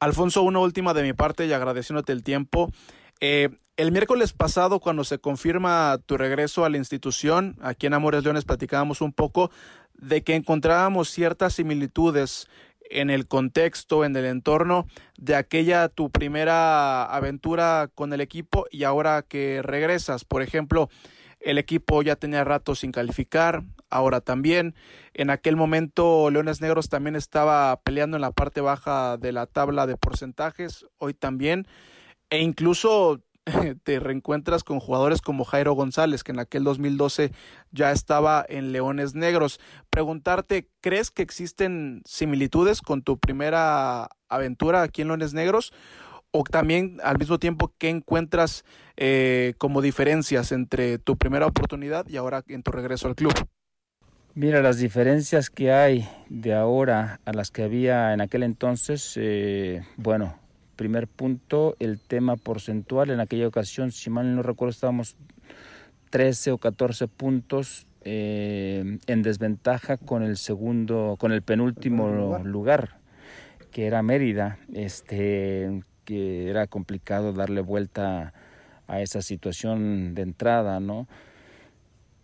[0.00, 2.72] Alfonso, una última de mi parte y agradeciéndote el tiempo.
[3.20, 8.24] Eh, el miércoles pasado, cuando se confirma tu regreso a la institución, aquí en Amores
[8.24, 9.52] Leones platicábamos un poco
[9.94, 12.48] de que encontrábamos ciertas similitudes
[12.90, 18.84] en el contexto, en el entorno de aquella tu primera aventura con el equipo y
[18.84, 20.24] ahora que regresas.
[20.24, 20.88] Por ejemplo,
[21.40, 24.74] el equipo ya tenía rato sin calificar, ahora también.
[25.14, 29.86] En aquel momento Leones Negros también estaba peleando en la parte baja de la tabla
[29.86, 31.66] de porcentajes, hoy también.
[32.30, 33.20] E incluso
[33.82, 37.32] te reencuentras con jugadores como Jairo González, que en aquel 2012
[37.72, 39.60] ya estaba en Leones Negros.
[39.90, 45.72] Preguntarte, ¿crees que existen similitudes con tu primera aventura aquí en Leones Negros?
[46.30, 48.64] o también al mismo tiempo qué encuentras
[48.98, 53.32] eh, como diferencias entre tu primera oportunidad y ahora en tu regreso al club.
[54.34, 59.82] Mira, las diferencias que hay de ahora a las que había en aquel entonces, eh,
[59.96, 60.38] bueno,
[60.78, 63.10] primer punto, el tema porcentual.
[63.10, 65.16] En aquella ocasión, si mal no recuerdo, estábamos
[66.10, 73.00] 13 o 14 puntos eh, en desventaja con el segundo, con el penúltimo lugar,
[73.72, 74.58] que era Mérida.
[74.72, 78.32] Este, que era complicado darle vuelta
[78.86, 81.06] a esa situación de entrada, ¿no?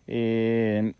[0.07, 0.95] Eh,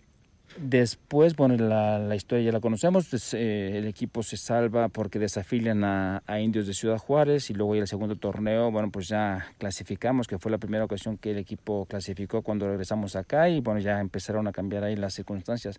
[0.57, 6.23] después, bueno, la, historia ya la conocemos, eh, el equipo se salva porque desafilian a,
[6.41, 10.39] Indios de Ciudad Juárez y luego ya el segundo torneo, bueno, pues ya clasificamos, que
[10.39, 14.47] fue la primera ocasión que el equipo clasificó cuando regresamos acá y bueno, ya empezaron
[14.47, 15.79] a cambiar ahí las circunstancias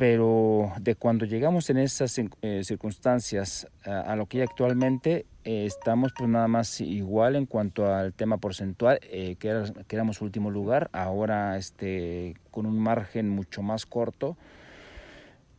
[0.00, 6.14] pero de cuando llegamos en esas eh, circunstancias a, lo que hay actualmente, eh, estamos
[6.16, 10.88] pues nada más igual en cuanto al tema porcentual, eh, que, que, éramos último lugar,
[10.94, 14.38] ahora este, con un margen mucho más corto,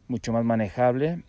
[0.07, 1.21] mucho más manejable,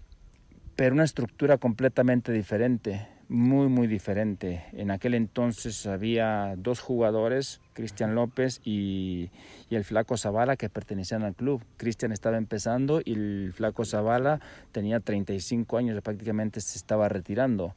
[0.75, 4.64] pero una estructura completamente diferente muy, muy diferente.
[4.72, 9.31] En aquel entonces había dos jugadores, Cristian López y,
[9.71, 11.63] el Flaco Zavala, que pertenecían al club.
[11.77, 17.75] Cristian estaba empezando y el Flaco Zavala tenía 35 años, prácticamente se estaba retirando.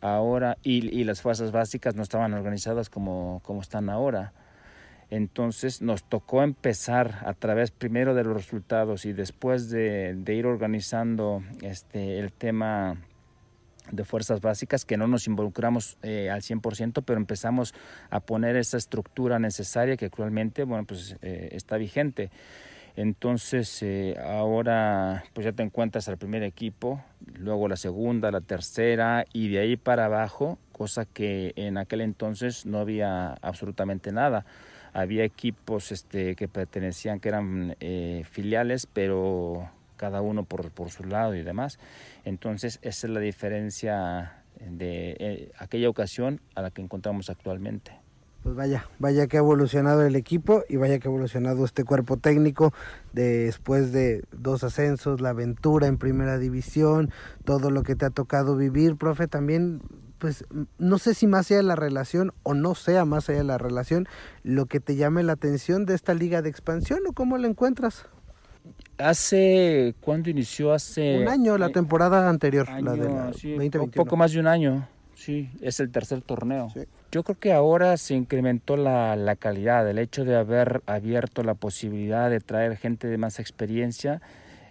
[0.00, 4.32] Ahora, y, las fuerzas básicas no estaban organizadas como, como están ahora.
[5.08, 10.46] Entonces nos tocó empezar a través primero de los resultados y después de, de ir
[10.46, 12.96] organizando este, el tema
[13.90, 17.74] de fuerzas básicas que no nos involucramos eh, al 100%, pero empezamos
[18.10, 22.30] a poner esa estructura necesaria que actualmente, bueno, pues eh, está vigente.
[22.96, 29.26] Entonces, eh, ahora pues ya te encuentras al primer equipo, luego la segunda, la tercera
[29.34, 34.46] y de ahí para abajo, cosa que en aquel entonces no había absolutamente nada.
[34.94, 41.04] Había equipos este, que pertenecían, que eran eh, filiales, pero cada uno por, por, su
[41.04, 41.78] lado y demás.
[42.24, 47.92] Entonces, esa es la diferencia de eh, aquella ocasión a la que encontramos actualmente
[48.46, 52.16] pues vaya, vaya que ha evolucionado el equipo y vaya que ha evolucionado este cuerpo
[52.16, 52.72] técnico
[53.12, 57.10] después de dos ascensos, la aventura en primera división,
[57.44, 59.82] todo lo que te ha tocado vivir, profe, también
[60.18, 60.44] pues
[60.78, 64.06] no sé si más de la relación o no sea más allá de la relación,
[64.44, 68.06] lo que te llame la atención de esta liga de expansión o cómo la encuentras.
[68.98, 70.72] Hace, ¿cuándo inició?
[70.72, 71.18] Hace...
[71.18, 73.56] Un año, la temporada anterior, la de la sí,
[73.94, 76.70] Poco más de un año, sí, es el tercer torneo.
[76.72, 76.80] Sí.
[77.12, 81.54] Yo creo que ahora se incrementó la, la, calidad, el hecho de haber abierto la
[81.54, 84.20] posibilidad de traer gente de más experiencia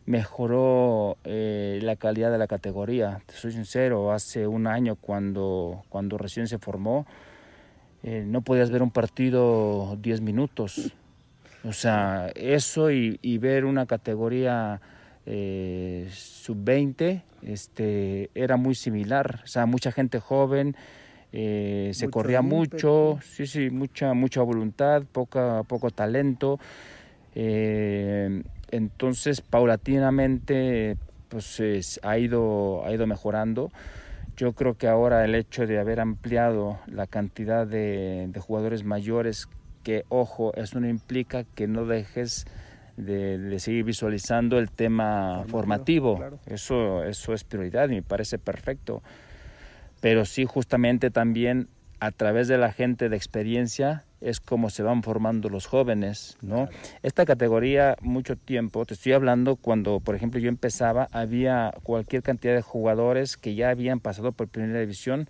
[0.06, 3.22] mejoró eh, la calidad de la categoría.
[3.26, 7.06] Te soy sincero, hace un año cuando, cuando recién se formó,
[8.04, 10.94] eh, no podías ver un partido 10 minutos.
[11.68, 14.82] O sea, eso y, y ver una categoría
[15.26, 19.42] eh, sub-20 este, era muy similar.
[19.44, 20.76] O sea, mucha gente joven
[21.32, 26.60] eh, se corría mucho, sí, sí, mucha, mucha voluntad, poca, poco talento.
[27.34, 30.98] Eh, entonces, paulatinamente,
[31.30, 33.72] pues ha, ido, ha ido mejorando.
[34.38, 39.48] Yo creo que ahora el hecho de haber ampliado la cantidad de, de jugadores mayores,
[39.86, 42.46] que ojo, eso no implica que no dejes
[42.98, 46.18] de, de seguir visualizando el tema formativo.
[46.18, 46.40] Claro.
[46.46, 49.02] Eso, eso es prioridad y me parece perfecto
[50.06, 51.68] pero sí justamente también
[52.00, 56.70] a través de la gente de experiencia es como se van formando los jóvenes, ¿no?
[57.02, 62.54] Esta categoría, mucho tiempo, te estoy hablando cuando, por ejemplo, yo empezaba, había cualquier cantidad
[62.54, 65.28] de jugadores que ya habían pasado por primera división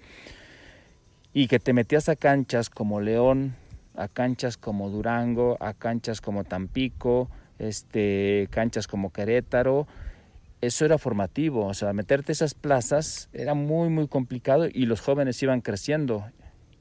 [1.34, 3.56] y que te metías a canchas como León,
[3.98, 7.30] a canchas como Durango, a canchas como Tampico,
[7.60, 9.88] este, canchas como Querétaro,
[10.62, 15.42] eso era formativo, o sea, meterte esas plazas era muy, muy complicado y los jóvenes
[15.44, 16.26] iban creciendo.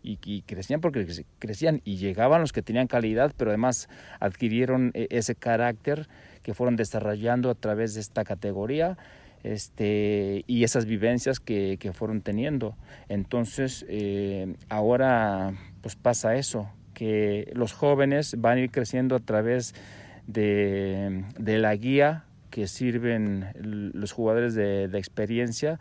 [0.07, 3.88] Y, crecían porque crecían y llegaban los que tenían calidad, pero además
[4.20, 6.09] adquirieron e, ese carácter
[6.42, 8.98] que fueron desarrollando a través de esta categoría
[9.44, 12.77] este, y esas vivencias que, que fueron teniendo.
[13.09, 19.74] Entonces, eh, ahora pues pasa eso, que los jóvenes van a ir creciendo a través
[20.26, 23.48] de, de la guía que sirven
[23.94, 25.80] los jugadores de, experiencia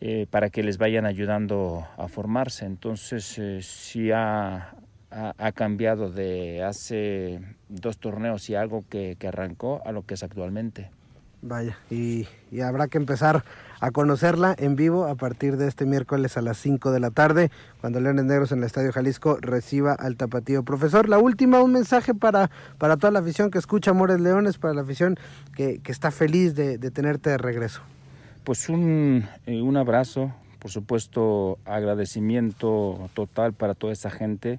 [0.00, 2.64] eh, para que les vayan ayudando a formarse.
[2.64, 4.74] Entonces eh, sí ha,
[5.10, 10.14] ha, ha, cambiado de hace dos torneos y algo que, que, arrancó a lo que
[10.14, 10.88] es actualmente.
[11.46, 12.26] Vaya, y,
[12.60, 13.44] habrá que empezar
[13.78, 17.50] a conocerla en vivo a partir de este miércoles a las 5 de la tarde,
[17.80, 20.64] cuando Leones Negros en el Estadio Jalisco reciba al tapatío.
[20.64, 24.74] Profesor, la última, un mensaje para, para toda la afición que escucha Amores Leones, para
[24.74, 25.16] la afición
[25.54, 27.82] que, que está feliz de, de, tenerte de regreso.
[28.42, 34.58] Pues un, eh, un abrazo, por supuesto, agradecimiento total para toda esa gente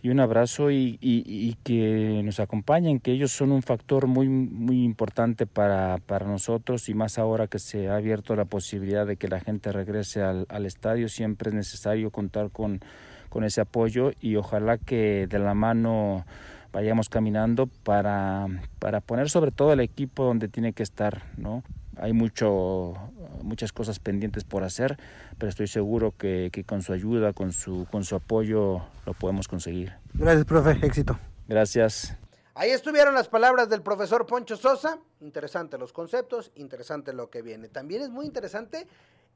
[0.00, 4.84] y un abrazo y, y, que nos acompañen, que ellos son un factor muy, muy
[4.84, 9.26] importante para, para, nosotros y más ahora que se ha abierto la posibilidad de que
[9.26, 12.80] la gente regrese al, al estadio, siempre es necesario contar con,
[13.28, 16.24] con, ese apoyo y ojalá que de la mano
[16.72, 18.46] vayamos caminando para,
[18.78, 21.64] para poner sobre todo el equipo donde tiene que estar, ¿no?
[22.00, 22.94] Hay mucho,
[23.42, 24.98] muchas cosas pendientes por hacer,
[25.38, 29.48] pero estoy seguro que, que, con su ayuda, con su, con su apoyo, lo podemos
[29.48, 29.92] conseguir.
[30.14, 30.78] Gracias, profe.
[30.86, 31.18] Éxito.
[31.48, 32.14] Gracias.
[32.54, 34.98] Ahí estuvieron las palabras del profesor Poncho Sosa.
[35.20, 37.68] Interesante los conceptos, interesante lo que viene.
[37.68, 38.88] También es muy interesante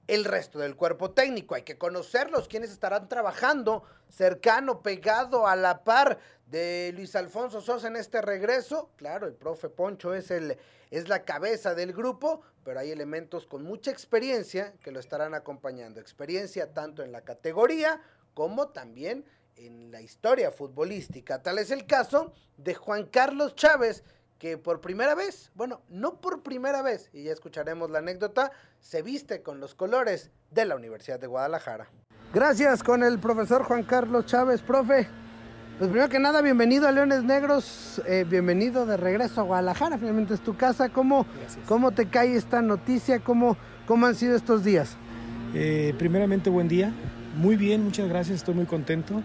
[0.06, 1.54] el resto del cuerpo técnico.
[1.54, 7.88] Hay que conocerlos, quienes estarán trabajando cercano, pegado a la par de Luis Alfonso Sosa
[7.88, 8.90] en este regreso.
[8.96, 10.58] Claro, el profe Poncho es, el,
[10.90, 16.00] es la cabeza del grupo, pero hay elementos con mucha experiencia que lo estarán acompañando.
[16.00, 18.02] Experiencia tanto en la categoría
[18.34, 19.24] como también
[19.56, 21.42] en la historia futbolística.
[21.42, 24.04] Tal es el caso de Juan Carlos Chávez,
[24.42, 28.50] que por primera vez, bueno, no por primera vez, y ya escucharemos la anécdota,
[28.80, 31.86] se viste con los colores de la Universidad de Guadalajara.
[32.34, 35.06] Gracias con el profesor Juan Carlos Chávez, profe.
[35.78, 40.34] Pues primero que nada, bienvenido a Leones Negros, eh, bienvenido de regreso a Guadalajara, finalmente
[40.34, 40.88] es tu casa.
[40.88, 41.24] ¿Cómo,
[41.68, 43.20] cómo te cae esta noticia?
[43.20, 44.96] ¿Cómo, ¿Cómo han sido estos días?
[45.54, 46.92] Eh, primeramente, buen día.
[47.36, 49.22] Muy bien, muchas gracias, estoy muy contento.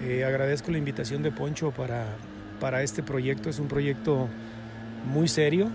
[0.00, 2.06] Eh, agradezco la invitación de Poncho para,
[2.60, 3.50] para este proyecto.
[3.50, 4.28] Es un proyecto
[5.10, 5.68] muy serio,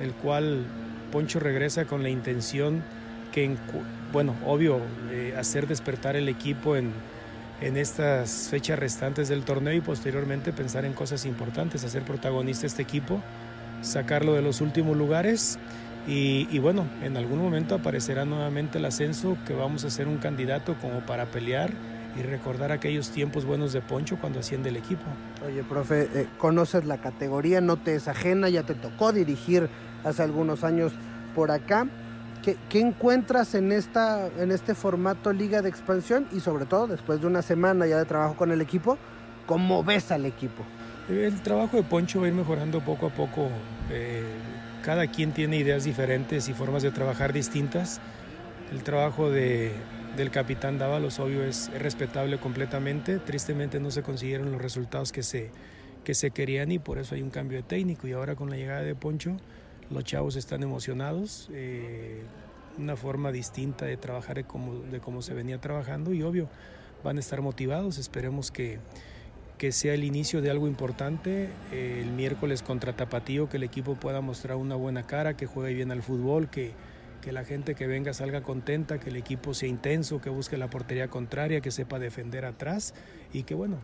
[0.00, 0.64] el cual
[1.12, 2.82] Poncho regresa con la intención
[3.32, 3.56] que,
[4.12, 6.92] bueno, obvio, eh, hacer despertar el equipo en,
[7.60, 12.82] en estas fechas restantes del torneo y posteriormente pensar en cosas importantes, hacer protagonista este
[12.82, 13.22] equipo,
[13.82, 15.58] sacarlo de los últimos lugares
[16.08, 20.76] y, bueno, en algún momento aparecerá nuevamente el ascenso que vamos a ser un candidato
[20.80, 21.72] como para pelear
[22.18, 25.02] y recordar aquellos tiempos buenos de Poncho cuando asciende el equipo.
[25.46, 29.68] Oye, profe, eh, conoces la categoría, no te es ajena, ya te tocó dirigir
[30.04, 30.92] hace algunos años
[31.34, 31.86] por acá.
[32.42, 37.20] ¿Qué, ¿Qué, encuentras en, esta, en este formato Liga de Expansión y sobre todo después
[37.20, 38.98] de una semana ya de trabajo con el equipo,
[39.46, 40.64] cómo ves al equipo?
[41.08, 43.48] El trabajo de Poncho va a ir mejorando poco a poco.
[43.90, 44.24] Eh,
[44.82, 48.00] cada quien tiene ideas diferentes y formas de trabajar distintas.
[48.72, 49.72] El trabajo de,
[50.16, 53.18] del capitán Dávalos, obvio, es, es, respetable completamente.
[53.18, 55.50] Tristemente no se consiguieron los resultados que se,
[56.04, 58.06] que se querían y por eso hay un cambio de técnico.
[58.08, 59.36] Y ahora con la llegada de Poncho,
[59.90, 61.48] los chavos están emocionados.
[61.52, 62.22] Eh,
[62.78, 64.44] una forma distinta de trabajar de
[65.00, 66.48] cómo se venía trabajando y obvio
[67.02, 67.98] van a estar motivados.
[67.98, 68.78] Esperemos que,
[69.58, 73.94] que sea el inicio de algo importante eh, el miércoles contra Tapatío, que el equipo
[73.94, 76.72] pueda mostrar una buena cara, que juegue bien al fútbol, que,
[77.26, 80.70] que la gente que venga salga contenta, que el equipo sea intenso, que busque la
[80.70, 82.94] portería contraria, que sepa defender atrás
[83.32, 83.78] y que bueno,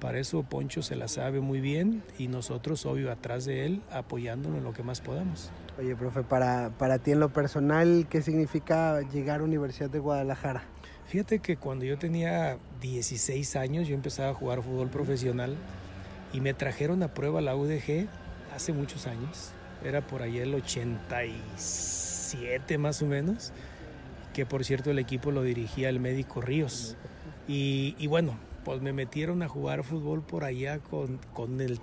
[0.00, 4.58] para eso Poncho se la sabe muy bien y nosotros, obvio, atrás de él, apoyándolo
[4.58, 5.52] en lo que más podamos.
[5.78, 10.64] Oye, profe, para, para ti en lo personal, ¿qué significa llegar a Universidad de Guadalajara?
[11.06, 15.54] Fíjate que cuando yo tenía 16 años, yo empezaba a jugar fútbol profesional
[16.32, 18.08] y me trajeron a prueba la UDG
[18.56, 19.52] hace muchos años.
[19.84, 20.52] Era por ahí el
[22.28, 23.52] 87 más o menos,
[24.32, 26.96] que por cierto el equipo lo dirigía el médico Ríos.
[27.46, 31.80] Y, bueno, pues me metieron a jugar fútbol por allá con, con el...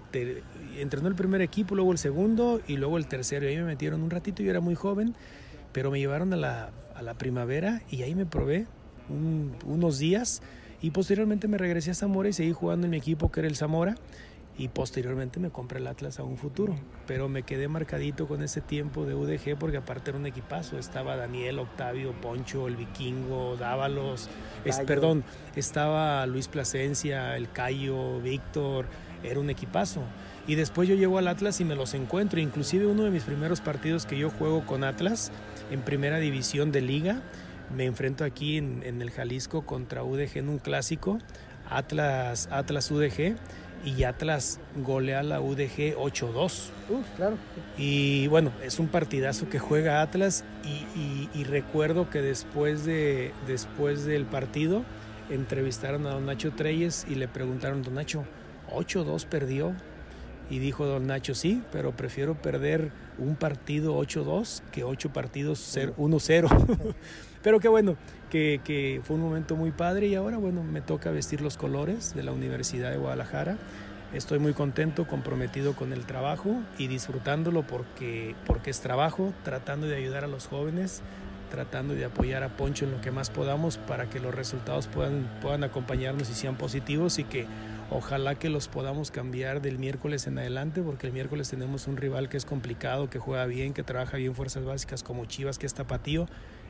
[0.77, 3.45] Entrenó el primer equipo, luego el segundo y luego el tercero.
[3.45, 5.15] Y ahí me metieron un ratito, yo era muy joven,
[5.71, 8.67] pero me llevaron a la, a la primavera y ahí me probé
[9.09, 10.43] un, unos días
[10.81, 13.55] y posteriormente me regresé a Zamora y seguí jugando en mi equipo que era el
[13.55, 13.95] Zamora
[14.57, 16.75] y posteriormente me compré el Atlas a un futuro,
[17.07, 21.17] pero me quedé marcadito con ese tiempo de UDG porque aparte era un equipazo, estaba
[21.17, 24.29] Daniel, Octavio, Poncho, el Vikingo, Dávalos,
[24.63, 28.85] es, perdón, estaba Luis Plasencia, el Cayo, Víctor,
[29.23, 30.01] era un equipazo.
[30.47, 33.59] Y después yo llego al Atlas y me los encuentro, inclusive uno de mis primeros
[33.59, 35.31] partidos que yo juego con Atlas
[35.71, 37.21] en primera división de liga,
[37.75, 41.17] me enfrento aquí en, en, el Jalisco contra UDG en un clásico,
[41.67, 43.35] Atlas, Atlas UDG,
[43.83, 46.69] y Atlas golea la UDG 8-2.
[46.89, 47.37] Uh, claro.
[47.77, 53.33] Y bueno, es un partidazo que juega Atlas y, y, y, recuerdo que después, de,
[53.47, 54.83] después del partido
[55.29, 58.25] entrevistaron a don Nacho Treyes y le preguntaron, don Nacho,
[58.71, 59.75] 8-2 perdió.
[60.49, 66.95] Y dijo don Nacho, sí, pero prefiero perder un partido 8-2 que 8 partidos 1-0.
[67.41, 67.95] Pero qué bueno,
[68.31, 72.15] que, que, fue un momento muy padre y ahora, bueno, me toca vestir los colores
[72.15, 73.59] de la Universidad de Guadalajara.
[74.13, 79.95] Estoy muy contento, comprometido con el trabajo y disfrutándolo porque, porque es trabajo, tratando de
[79.95, 81.03] ayudar a los jóvenes,
[81.51, 85.29] tratando de apoyar a Poncho en lo que más podamos para que los resultados puedan,
[85.41, 87.45] puedan acompañarnos y sean positivos y que
[87.89, 92.29] ojalá que los podamos cambiar del miércoles en adelante, porque el miércoles tenemos un rival
[92.29, 95.73] que es complicado, que juega bien, que trabaja bien fuerzas básicas como Chivas, que es
[95.73, 96.27] tapatío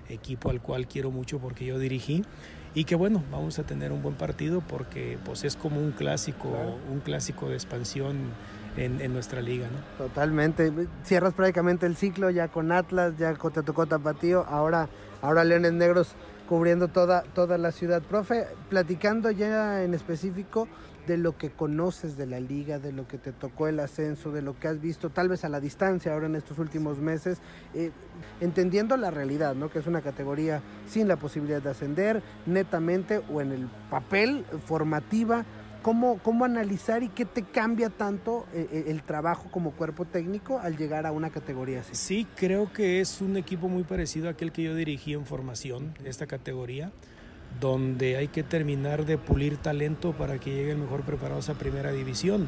[0.09, 2.23] equipo al cual quiero mucho porque yo dirigí
[2.73, 6.49] y que bueno, vamos a tener un buen partido porque pues es como un clásico,
[6.51, 6.77] claro.
[6.91, 8.31] un clásico de expansión
[8.77, 10.05] en, en, nuestra liga, ¿no?
[10.05, 10.71] Totalmente,
[11.03, 14.89] cierras prácticamente el ciclo ya con Atlas, ya te tocó Tapatío, ahora,
[15.21, 16.15] ahora Leones Negros
[16.49, 18.01] cubriendo toda, toda la ciudad.
[18.01, 20.67] Profe, platicando ya en específico
[21.07, 24.41] de lo que conoces de la liga, de lo que te tocó el ascenso, de
[24.41, 27.39] lo que has visto tal vez a la distancia ahora en estos últimos meses,
[27.73, 27.91] eh,
[28.41, 29.69] entendiendo la realidad, ¿no?
[29.69, 35.45] que es una categoría sin la posibilidad de ascender, netamente o en el papel formativa.
[35.81, 40.77] ¿Cómo, ¿Cómo analizar y qué te cambia tanto el, el trabajo como cuerpo técnico al
[40.77, 41.93] llegar a una categoría así?
[41.93, 45.93] Sí, creo que es un equipo muy parecido a aquel que yo dirigí en formación,
[46.03, 46.91] esta categoría
[47.59, 52.47] donde hay que terminar de pulir talento para que lleguen mejor preparados a primera división.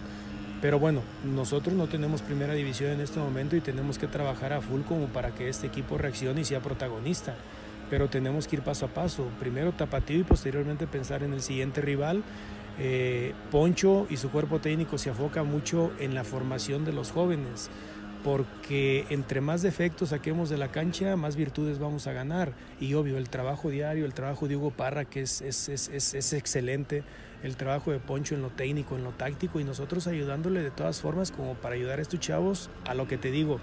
[0.62, 4.62] Pero bueno, nosotros no tenemos primera división en este momento y tenemos que trabajar a
[4.62, 7.36] full como para que este equipo reaccione y sea protagonista.
[7.90, 9.28] Pero tenemos que ir paso a paso.
[9.40, 12.24] Primero tapatío y posteriormente pensar en el siguiente rival.
[12.80, 17.70] Eh, Poncho y su cuerpo técnico se afoca mucho en la formación de los jóvenes
[18.24, 22.54] porque entre más defectos saquemos de la cancha, más virtudes vamos a ganar.
[22.80, 25.42] Y obvio, el trabajo diario, el trabajo de Hugo Parra, que es,
[26.34, 27.04] excelente,
[27.44, 31.02] el trabajo de Poncho en lo técnico, en lo táctico, y nosotros ayudándole de todas
[31.02, 33.60] formas como para ayudar a estos chavos a lo que te digo,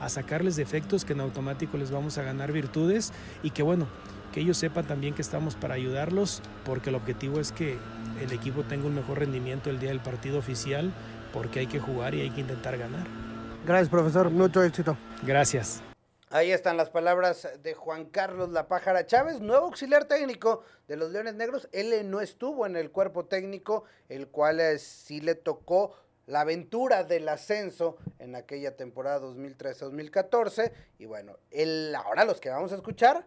[0.00, 3.86] a sacarles defectos que en automático les vamos a ganar virtudes y que bueno,
[4.32, 7.76] que ellos sepan también que estamos para ayudarlos, porque el objetivo es que
[8.20, 10.92] el equipo tenga un mejor rendimiento el día del partido oficial,
[11.32, 13.27] porque hay que jugar y hay que intentar ganar.
[13.66, 14.30] Gracias, profesor.
[14.30, 14.96] Mucho éxito.
[15.24, 15.82] Gracias.
[16.30, 21.10] Ahí están las palabras de Juan Carlos La Pájara Chávez, nuevo auxiliar técnico de los
[21.10, 21.68] Leones Negros.
[21.72, 25.94] Él no estuvo en el cuerpo técnico, el cual eh, sí le tocó
[26.26, 30.72] la aventura del ascenso en aquella temporada 2013-2014.
[30.98, 33.26] Y bueno, él, ahora los que vamos a escuchar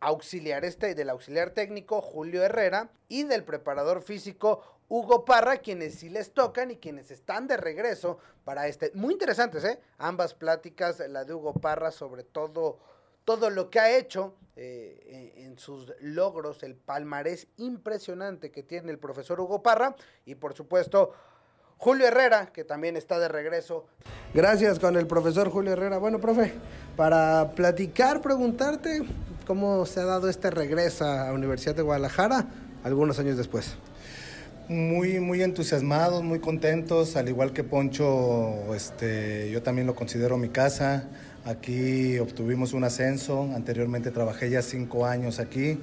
[0.00, 6.08] auxiliar este, del auxiliar técnico Julio Herrera y del preparador físico Hugo Parra, quienes sí
[6.08, 8.92] les tocan y quienes están de regreso para este.
[8.94, 9.80] Muy interesantes, ¿eh?
[9.98, 12.78] Ambas pláticas, la de Hugo Parra sobre todo,
[13.24, 18.98] todo lo que ha hecho eh, en sus logros, el palmarés impresionante que tiene el
[18.98, 21.12] profesor Hugo Parra y por supuesto
[21.78, 23.86] Julio Herrera, que también está de regreso.
[24.32, 25.98] Gracias con el profesor Julio Herrera.
[25.98, 26.54] Bueno, profe,
[26.96, 29.02] para platicar, preguntarte
[29.46, 32.46] cómo se ha dado este regreso a la Universidad de Guadalajara
[32.82, 33.76] algunos años después.
[34.68, 40.48] Muy, muy entusiasmados, muy contentos, al igual que Poncho, este, yo también lo considero mi
[40.48, 41.04] casa.
[41.44, 45.78] Aquí obtuvimos un ascenso, anteriormente trabajé ya cinco años aquí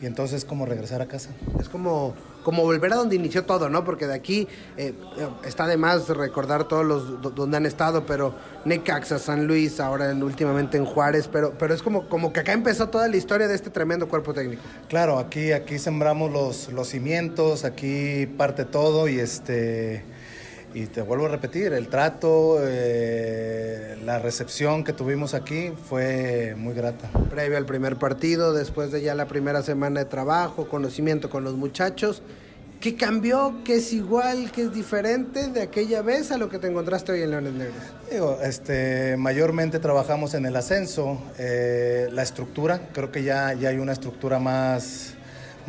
[0.00, 1.30] y entonces como regresar a casa.
[1.60, 3.84] Es como, como volver a donde inició todo, ¿no?
[3.84, 8.34] Porque de aquí eh, eh, está de más recordar todos los donde han estado, pero
[8.64, 12.88] Necaxa, San Luis, ahora últimamente en Juárez, pero, pero es como, como que acá empezó
[12.88, 14.62] toda la historia de este tremendo cuerpo técnico.
[14.88, 20.04] Claro, aquí, aquí sembramos los, los cimientos, aquí parte todo y este
[20.74, 26.74] y te vuelvo a repetir, el trato, eh, la recepción que tuvimos aquí fue muy
[26.74, 27.10] grata.
[27.28, 31.54] Previo al primer partido, después de ya la primera semana de trabajo, conocimiento con los
[31.54, 32.22] muchachos,
[32.80, 33.62] ¿qué cambió?
[33.64, 34.52] ¿Qué es igual?
[34.52, 37.82] ¿Qué es diferente de aquella vez a lo que te encontraste hoy en Leones Negros?
[38.10, 43.78] Digo, este, mayormente trabajamos en el ascenso, eh, la estructura, creo que ya, ya hay
[43.78, 45.14] una estructura más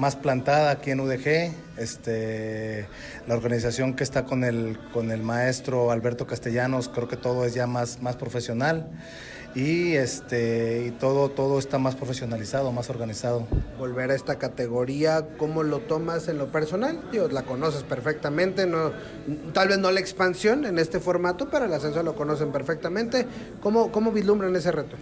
[0.01, 1.53] más plantada aquí en UDG.
[1.77, 2.87] Este,
[3.27, 7.53] la organización que está con el, con el maestro Alberto Castellanos, creo que todo es
[7.53, 8.89] ya más, más profesional
[9.53, 13.45] y, este, y todo, todo está más profesionalizado, más organizado.
[13.77, 16.99] Volver a esta categoría, ¿cómo lo tomas en lo personal?
[17.11, 18.91] Dios, la conoces perfectamente, no,
[19.53, 23.27] tal vez no la expansión en este formato, pero el ascenso lo conocen perfectamente.
[23.61, 24.95] ¿Cómo, cómo vislumbran ese reto?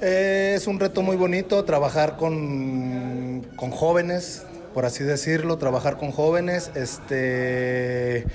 [0.00, 3.23] Eh, es un reto muy bonito trabajar con,
[3.56, 4.42] con, jóvenes,
[4.72, 8.26] por así decirlo, trabajar con jóvenes este,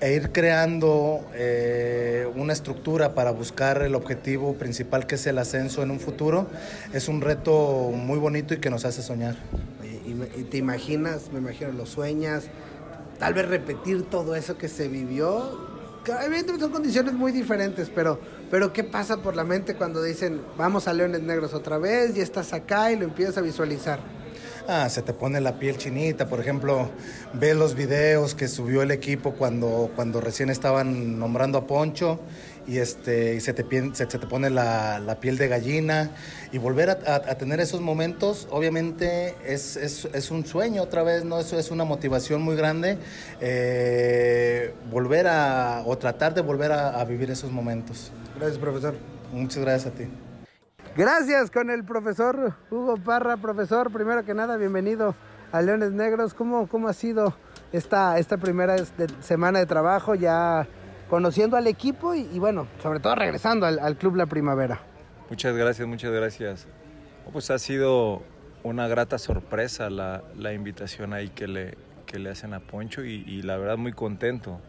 [0.00, 5.82] e ir creando eh, una estructura para buscar el objetivo principal que es el ascenso
[5.82, 6.46] en un futuro.
[6.92, 9.36] Es un reto muy bonito y que nos hace soñar.
[10.04, 12.44] y te imaginas, me imagino, lo sueñas,
[13.18, 15.66] tal vez repetir todo eso que se vivió
[16.14, 20.88] evidentemente son condiciones muy diferentes, pero, pero ¿qué pasa por la mente cuando dicen vamos
[20.88, 23.98] a Leones Negros otra vez y estás acá y lo empiezas a visualizar?
[24.68, 26.90] Ah, se te pone la piel chinita, por ejemplo,
[27.34, 32.18] ves los videos que subió el equipo cuando, cuando recién estaban nombrando a Poncho
[32.66, 33.64] y, este, y se, te,
[33.94, 36.10] se, te pone la, piel de gallina
[36.50, 41.38] y volver a, tener esos momentos, obviamente es, es, un sueño otra vez, ¿no?
[41.38, 42.98] Eso es una motivación muy grande,
[43.40, 48.10] eh, volver a, o tratar de volver a, a vivir esos momentos.
[48.34, 48.96] Gracias, profesor.
[49.32, 50.08] Muchas gracias a ti.
[50.96, 53.36] Gracias con el profesor Hugo Parra.
[53.36, 55.14] Profesor, primero que nada, bienvenido
[55.52, 56.32] a Leones Negros.
[56.32, 57.36] ¿Cómo, cómo ha sido
[57.70, 58.76] esta, esta primera
[59.20, 60.14] semana de trabajo?
[60.14, 60.66] Ya
[61.10, 64.80] conociendo al equipo y, bueno, sobre todo regresando al, Club La Primavera.
[65.28, 66.66] Muchas gracias, muchas gracias.
[67.30, 68.22] Pues ha sido
[68.62, 71.76] una grata sorpresa la, invitación ahí que le,
[72.06, 74.62] que le hacen a Poncho y, la verdad muy contento.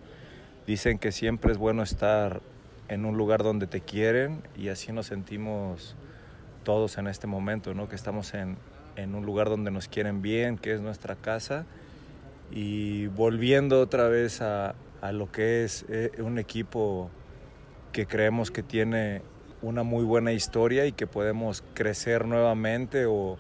[0.66, 2.42] Dicen que siempre es bueno estar
[2.90, 5.96] en un lugar donde te quieren y así nos sentimos
[6.68, 7.88] todos en este momento, ¿no?
[7.88, 8.58] que estamos en,
[8.98, 11.66] en un lugar donde nos quieren bien, que es nuestra casa
[12.52, 17.10] y volviendo otra vez a, a lo que es eh, un equipo
[17.94, 19.22] que creemos que tiene
[19.62, 23.38] una muy buena historia y que podemos crecer nuevamente o,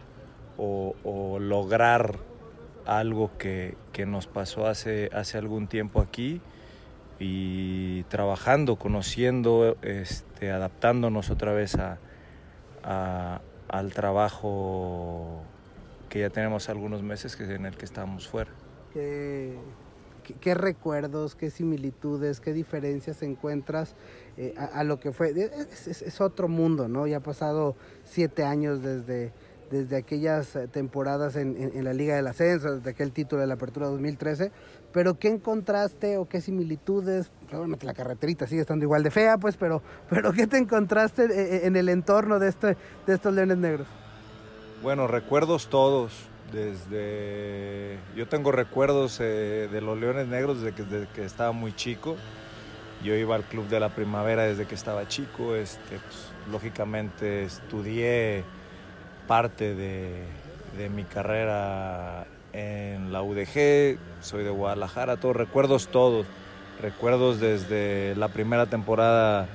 [1.41, 2.19] lograr
[2.86, 3.75] algo que,
[4.07, 6.39] nos pasó hace, hace algún tiempo aquí
[7.19, 11.99] y trabajando, conociendo, este, adaptándonos otra vez a,
[12.88, 15.41] al trabajo
[16.09, 18.51] que ya tenemos algunos meses que en el que estamos fuera.
[18.93, 23.95] ¿qué, recuerdos, qué similitudes, qué diferencias encuentras
[24.38, 25.29] eh, a, lo que fue?
[25.31, 27.07] Es, otro mundo, ¿no?
[27.07, 29.31] Ya ha pasado siete años desde,
[29.69, 34.51] desde aquellas temporadas en, la Liga del Ascenso, desde aquel título de la Apertura 2013,
[34.91, 37.31] pero ¿qué encontraste o qué similitudes?
[37.51, 41.67] Obviamente la carreterita sigue estando igual de fea, pues, pero, pero ¿qué te encontraste eh,
[41.67, 43.88] en el entorno de, este, de estos Leones Negros?
[44.81, 46.13] Bueno, recuerdos todos.
[46.51, 51.75] Desde yo tengo recuerdos eh, de los Leones Negros desde que, desde que, estaba muy
[51.75, 52.15] chico.
[53.03, 55.55] Yo iba al club de la primavera desde que estaba chico.
[55.55, 58.45] Este, pues, lógicamente estudié
[59.27, 60.23] parte de,
[60.77, 62.25] de, mi carrera
[62.58, 63.97] en la UDG.
[64.22, 65.18] Soy de Guadalajara.
[65.18, 66.26] Todos recuerdos todos.
[66.82, 69.47] Recuerdos desde la primera temporada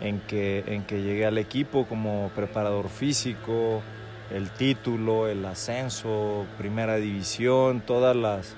[0.00, 3.82] en que, en que llegué al equipo como preparador físico
[4.30, 8.54] el título, el ascenso, primera división, todas las,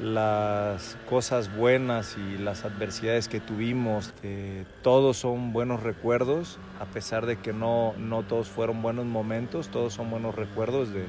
[0.00, 7.26] las cosas buenas y las adversidades que tuvimos, eh, todos son buenos recuerdos, a pesar
[7.26, 11.06] de que no, no todos fueron buenos momentos, todos son buenos recuerdos de,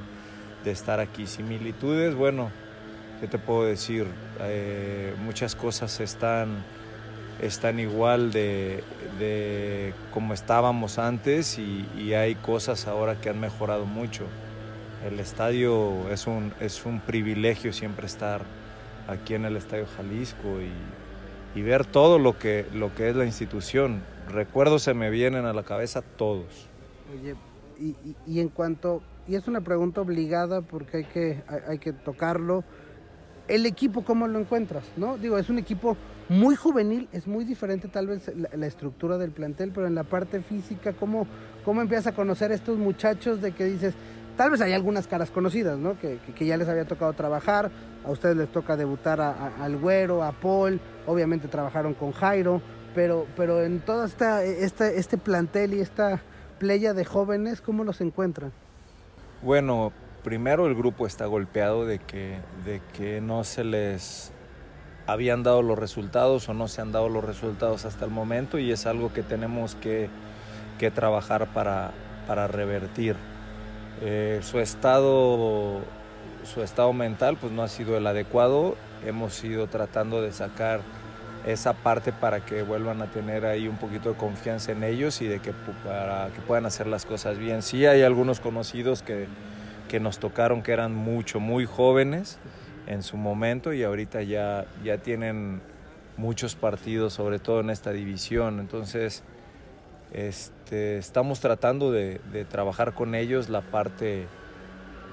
[0.64, 1.28] de estar aquí.
[1.28, 2.52] Similitudes, bueno,
[3.20, 4.08] ¿qué te puedo decir?
[4.42, 6.64] Eh, muchas cosas están
[7.42, 8.84] están igual de,
[9.18, 14.26] de como estábamos antes y, hay cosas ahora que han mejorado mucho.
[15.06, 18.42] El estadio es un, es un privilegio siempre estar
[19.08, 23.26] aquí en el Estadio Jalisco y, y, ver todo lo que, lo que es la
[23.26, 24.04] institución.
[24.30, 26.68] Recuerdos se me vienen a la cabeza todos.
[27.12, 27.36] Oye,
[27.80, 27.96] y,
[28.28, 32.64] y, en cuanto, y es una pregunta obligada porque hay que, hay que tocarlo,
[33.48, 34.86] el equipo, ¿cómo lo encuentras?
[34.96, 35.18] ¿No?
[35.18, 35.98] Digo, es un equipo
[36.30, 40.42] muy juvenil, es muy diferente tal vez la, estructura del plantel, pero en la parte
[40.42, 41.28] física, ¿cómo,
[41.66, 43.94] ¿cómo empiezas a conocer a estos muchachos de que dices,
[44.38, 46.00] tal vez hay algunas caras conocidas, ¿no?
[46.00, 47.72] Que, que, ya les había tocado trabajar,
[48.06, 52.62] a ustedes les toca debutar a, al Güero, a Paul, obviamente trabajaron con Jairo,
[52.96, 56.22] pero, pero en todo esta, este plantel y esta
[56.60, 58.54] playa de jóvenes, ¿cómo los encuentran?
[59.44, 59.92] Bueno,
[60.24, 64.32] primero el grupo está golpeado de que, de que no se les
[65.08, 68.72] habían dado los resultados o no se han dado los resultados hasta el momento y
[68.72, 70.10] es algo que tenemos que,
[70.96, 71.92] trabajar para,
[72.28, 73.16] para revertir.
[74.02, 75.80] Eh, su, estado,
[76.44, 78.76] su estado mental pues no ha sido el adecuado,
[79.06, 80.82] hemos ido tratando de sacar
[81.46, 85.28] esa parte para que vuelvan a tener ahí un poquito de confianza en ellos y
[85.28, 87.62] de que para que puedan hacer las cosas bien.
[87.62, 89.28] Sí hay algunos conocidos que,
[89.90, 92.38] que nos tocaron que eran mucho, muy jóvenes
[92.88, 95.62] en su momento y ahorita ya, ya tienen
[96.18, 98.60] muchos partidos, sobre todo en esta división.
[98.60, 99.24] Entonces,
[100.14, 102.20] este, estamos tratando de,
[102.50, 104.28] trabajar con ellos la parte,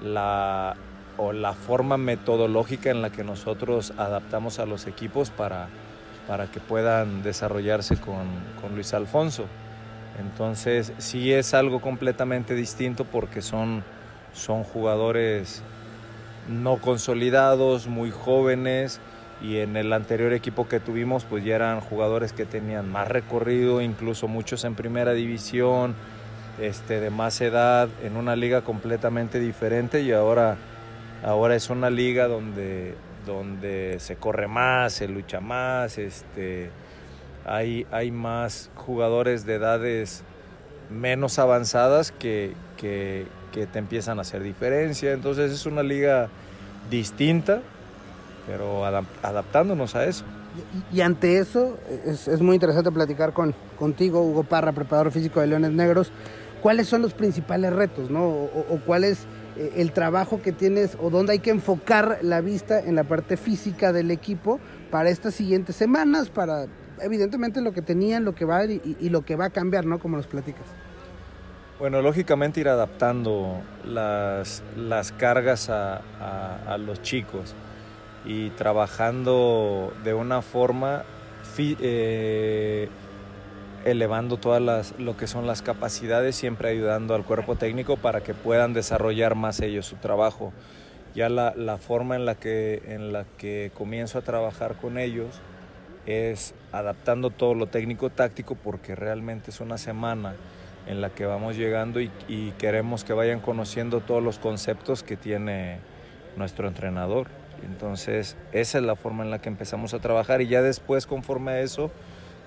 [0.03, 0.75] la,
[1.17, 5.69] o la forma metodológica en la que nosotros adaptamos a los equipos para,
[6.29, 8.27] para que puedan desarrollarse con,
[8.61, 9.47] con Luis Alfonso.
[10.19, 13.83] Entonces, sí es algo completamente distinto porque son,
[14.31, 15.63] son jugadores
[16.47, 19.01] no consolidados, muy jóvenes
[19.41, 23.81] y en el anterior equipo que tuvimos pues ya eran jugadores que tenían más recorrido,
[23.81, 25.95] incluso muchos en primera división,
[26.61, 30.57] este, de más edad, en una liga completamente diferente y ahora,
[31.23, 32.95] ahora es una liga donde,
[33.29, 36.69] donde se corre más, se lucha más, este,
[37.45, 40.23] hay, hay más jugadores de edades
[40.89, 45.11] menos avanzadas que, que, te empiezan a hacer diferencia.
[45.11, 46.29] Entonces es una liga
[46.89, 47.61] distinta,
[48.47, 50.23] pero adaptándonos a eso.
[50.91, 55.71] Y, ante eso, es, muy interesante platicar con, contigo, Hugo Parra, preparador físico de Leones
[55.71, 56.11] Negros.
[56.61, 58.25] ¿Cuáles son los principales retos, no?
[58.25, 59.25] O, cuál es
[59.59, 63.37] eh, el trabajo que tienes o dónde hay que enfocar la vista en la parte
[63.37, 66.67] física del equipo para estas siguientes semanas, para
[67.01, 69.99] evidentemente lo que tenían, lo que va y, y lo que va a cambiar, ¿no?
[69.99, 70.65] Como nos platicas.
[71.79, 76.01] Bueno, lógicamente ir adaptando las, las cargas a,
[76.77, 77.55] los chicos
[78.25, 81.03] y trabajando de una forma
[81.57, 82.89] eh,
[83.85, 88.33] elevando todas las, lo que son las capacidades, siempre ayudando al cuerpo técnico para que
[88.33, 90.53] puedan desarrollar más ellos su trabajo.
[91.15, 95.41] Ya la, la forma en la, que, en la que comienzo a trabajar con ellos
[96.05, 100.35] es adaptando todo lo técnico táctico porque realmente es una semana
[100.87, 102.09] en la que vamos llegando y,
[102.57, 105.77] queremos que vayan conociendo todos los conceptos que tiene
[106.35, 107.27] nuestro entrenador.
[107.63, 111.51] Entonces, esa es la forma en la que empezamos a trabajar y ya después, conforme
[111.51, 111.91] a eso,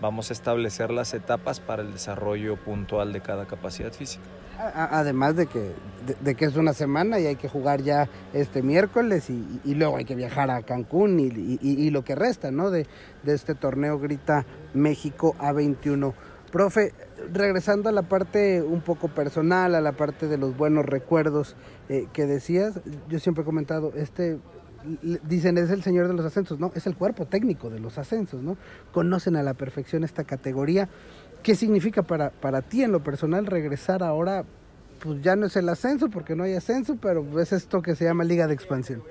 [0.02, 4.24] vamos a establecer las etapas para el desarrollo puntual de cada capacidad física.
[4.58, 5.72] Además de que,
[6.20, 10.04] de, que es una semana y hay que jugar ya este miércoles y, luego hay
[10.04, 12.70] que viajar a Cancún y, lo que resta ¿no?
[12.70, 12.86] de,
[13.24, 14.44] este torneo Grita
[14.74, 16.12] México A21.
[16.50, 16.92] Profe,
[17.32, 21.56] regresando a la parte un poco personal, a la parte de los buenos recuerdos
[21.88, 24.38] eh, que decías, yo siempre he comentado, este
[25.22, 28.42] dicen es el señor de los ascensos, no, es el cuerpo técnico de los ascensos,
[28.42, 28.56] ¿no?
[28.92, 30.88] Conocen a la perfección esta categoría.
[31.42, 34.44] ¿Qué significa para, para ti en lo personal regresar ahora?
[35.00, 38.04] Pues ya no es el ascenso porque no hay ascenso, pero es esto que se
[38.04, 39.02] llama Liga de Expansión.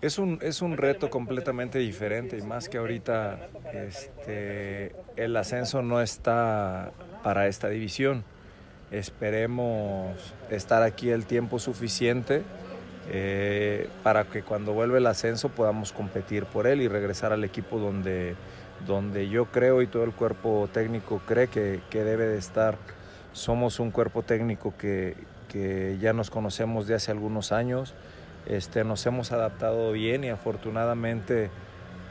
[0.00, 6.00] Es un, es un reto completamente diferente y más que ahorita este, el ascenso no
[6.00, 6.92] está
[7.22, 8.24] para esta división.
[8.90, 12.42] Esperemos estar aquí el tiempo suficiente
[13.10, 17.78] eh, para que cuando vuelva el ascenso podamos competir por él y regresar al equipo
[17.78, 18.34] donde,
[18.86, 22.78] donde yo creo y todo el cuerpo técnico cree que, debe de estar.
[23.32, 25.16] Somos un cuerpo técnico que,
[26.00, 27.94] ya nos conocemos de hace algunos años,
[28.46, 31.48] este, nos hemos adaptado bien y afortunadamente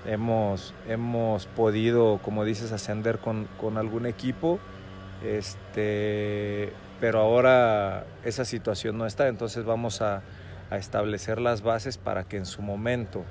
[0.06, 4.60] hemos, hemos podido, como dices, ascender con, con algún equipo.
[5.26, 6.72] Este,
[7.02, 10.22] pero ahora esa situación no está, entonces vamos a,
[10.74, 13.24] a establecer las bases para que en su momento,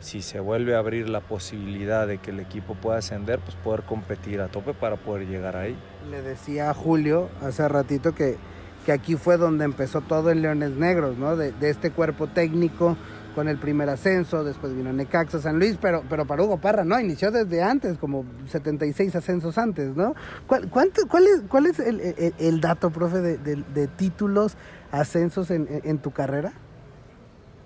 [0.00, 3.84] si se vuelve a abrir la posibilidad de que el equipo pueda ascender, pues poder
[3.84, 5.78] competir a tope para poder llegar ahí.
[6.10, 8.36] Le decía a Julio hace ratito que,
[8.84, 11.36] que aquí fue donde empezó todo en Leones Negros, ¿no?
[11.36, 12.96] De, este cuerpo técnico
[13.36, 16.98] con el primer ascenso, después vino Necaxa, San Luis, pero, pero para Hugo Parra no,
[16.98, 20.16] inició desde antes, como 76 ascensos antes, ¿no?
[20.48, 24.56] ¿Cuál, cuánto, cuál es, cuál es el, dato, profe, de, títulos,
[24.90, 26.52] ascensos en tu carrera?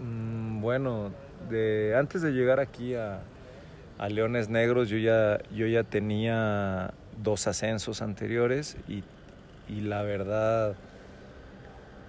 [0.03, 1.13] Mm, bueno,
[1.97, 3.21] antes de llegar aquí a,
[4.09, 6.93] Leones Negros yo ya, yo ya tenía
[7.23, 9.05] dos ascensos anteriores y,
[9.81, 10.75] la verdad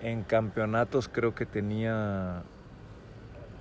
[0.01, 2.43] en campeonatos creo que tenía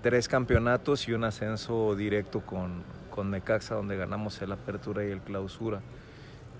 [0.03, 5.21] tres campeonatos y un ascenso directo con, con Necaxa donde ganamos el apertura y el
[5.21, 5.83] clausura.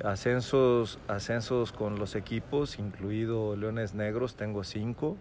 [0.05, 5.17] Ascensos, ascensos con los equipos, incluido Leones Negros, tengo cinco.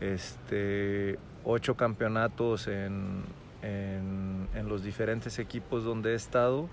[0.00, 3.24] Este, ocho campeonatos en,
[3.62, 6.68] en, los diferentes equipos donde he estado,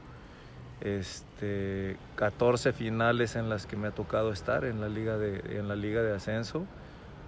[0.82, 5.70] este, 14 finales en las que me ha tocado estar en la liga de, en
[5.70, 6.66] la liga de ascenso,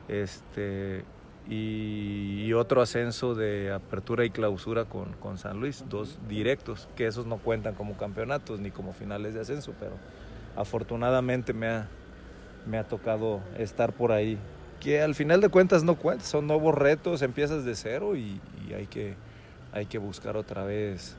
[0.10, 1.06] este,
[1.50, 7.26] y, otro ascenso de apertura y clausura con, con San Luis, dos directos, que esos
[7.26, 9.94] no cuentan como campeonatos ni como finales de ascenso, pero
[10.58, 11.88] afortunadamente me ha,
[12.66, 14.38] me ha tocado estar por ahí
[14.80, 18.40] que al final de cuentas no cuenta, son nuevos retos, empiezas de cero y,
[18.76, 19.16] hay, que,
[19.72, 21.16] hay que buscar otra vez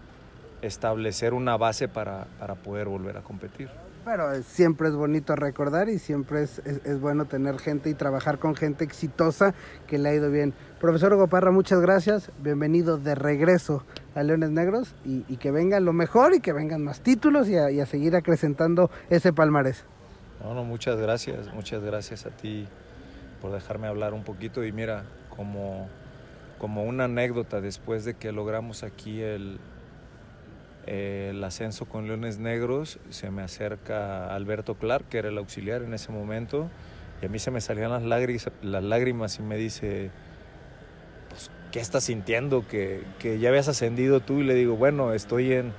[0.62, 2.26] establecer una base para,
[2.64, 3.68] poder volver a competir.
[4.04, 8.84] Pero siempre es bonito recordar y siempre es, bueno tener gente y trabajar con gente
[8.84, 9.54] exitosa
[9.86, 10.54] que le ha ido bien.
[10.80, 12.30] Profesor Hugo Parra, muchas gracias.
[12.40, 13.84] Bienvenido de regreso
[14.14, 17.70] a Leones Negros y, que vengan lo mejor y que vengan más títulos y a,
[17.70, 19.84] y a seguir acrecentando ese palmarés.
[20.42, 21.52] No, no, muchas gracias.
[21.52, 22.66] Muchas gracias a ti
[23.40, 25.88] por dejarme hablar un poquito y mira, como,
[26.58, 29.58] como una anécdota después de que logramos aquí el,
[30.86, 35.94] el ascenso con Leones Negros, se me acerca Alberto Clark, que era el auxiliar en
[35.94, 36.68] ese momento,
[37.22, 40.10] y a mí se me salían las lágrimas, las lágrimas y me dice,
[41.28, 42.66] pues, ¿qué estás sintiendo?
[42.66, 45.72] Que, que ya habías ascendido tú y le digo, bueno, estoy en,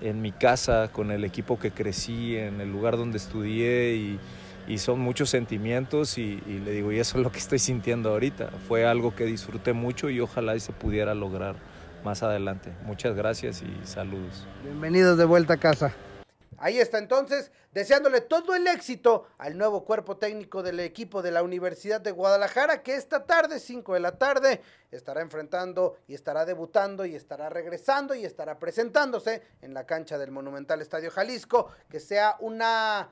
[0.00, 4.18] en mi casa con el equipo que crecí, en el lugar donde estudié y
[4.66, 8.50] y son muchos sentimientos y, le digo, y eso es lo que estoy sintiendo ahorita.
[8.66, 11.56] Fue algo que disfruté mucho y ojalá y se pudiera lograr
[12.04, 12.72] más adelante.
[12.84, 14.46] Muchas gracias y saludos.
[14.62, 15.94] Bienvenidos de vuelta a casa.
[16.58, 21.42] Ahí está entonces, deseándole todo el éxito al nuevo cuerpo técnico del equipo de la
[21.42, 27.04] Universidad de Guadalajara, que esta tarde, 5 de la tarde, estará enfrentando y estará debutando
[27.04, 32.36] y estará regresando y estará presentándose en la cancha del Monumental Estadio Jalisco, que sea
[32.40, 33.10] una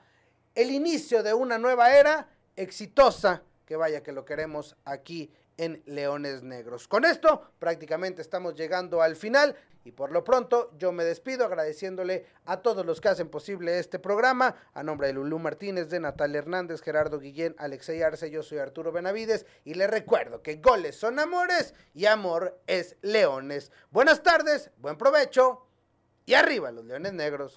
[0.55, 6.42] el inicio de una nueva era exitosa, que vaya que lo queremos aquí en Leones
[6.42, 6.88] Negros.
[6.88, 12.26] Con esto prácticamente estamos llegando al final y por lo pronto yo me despido agradeciéndole
[12.46, 16.38] a todos los que hacen posible este programa, a nombre de Lulú Martínez, de Natalia
[16.38, 21.18] Hernández, Gerardo Guillén, Alexey Arce, yo soy Arturo Benavides y le recuerdo que goles son
[21.18, 23.70] amores y amor es leones.
[23.90, 25.66] Buenas tardes, buen provecho
[26.26, 27.57] y arriba los Leones Negros.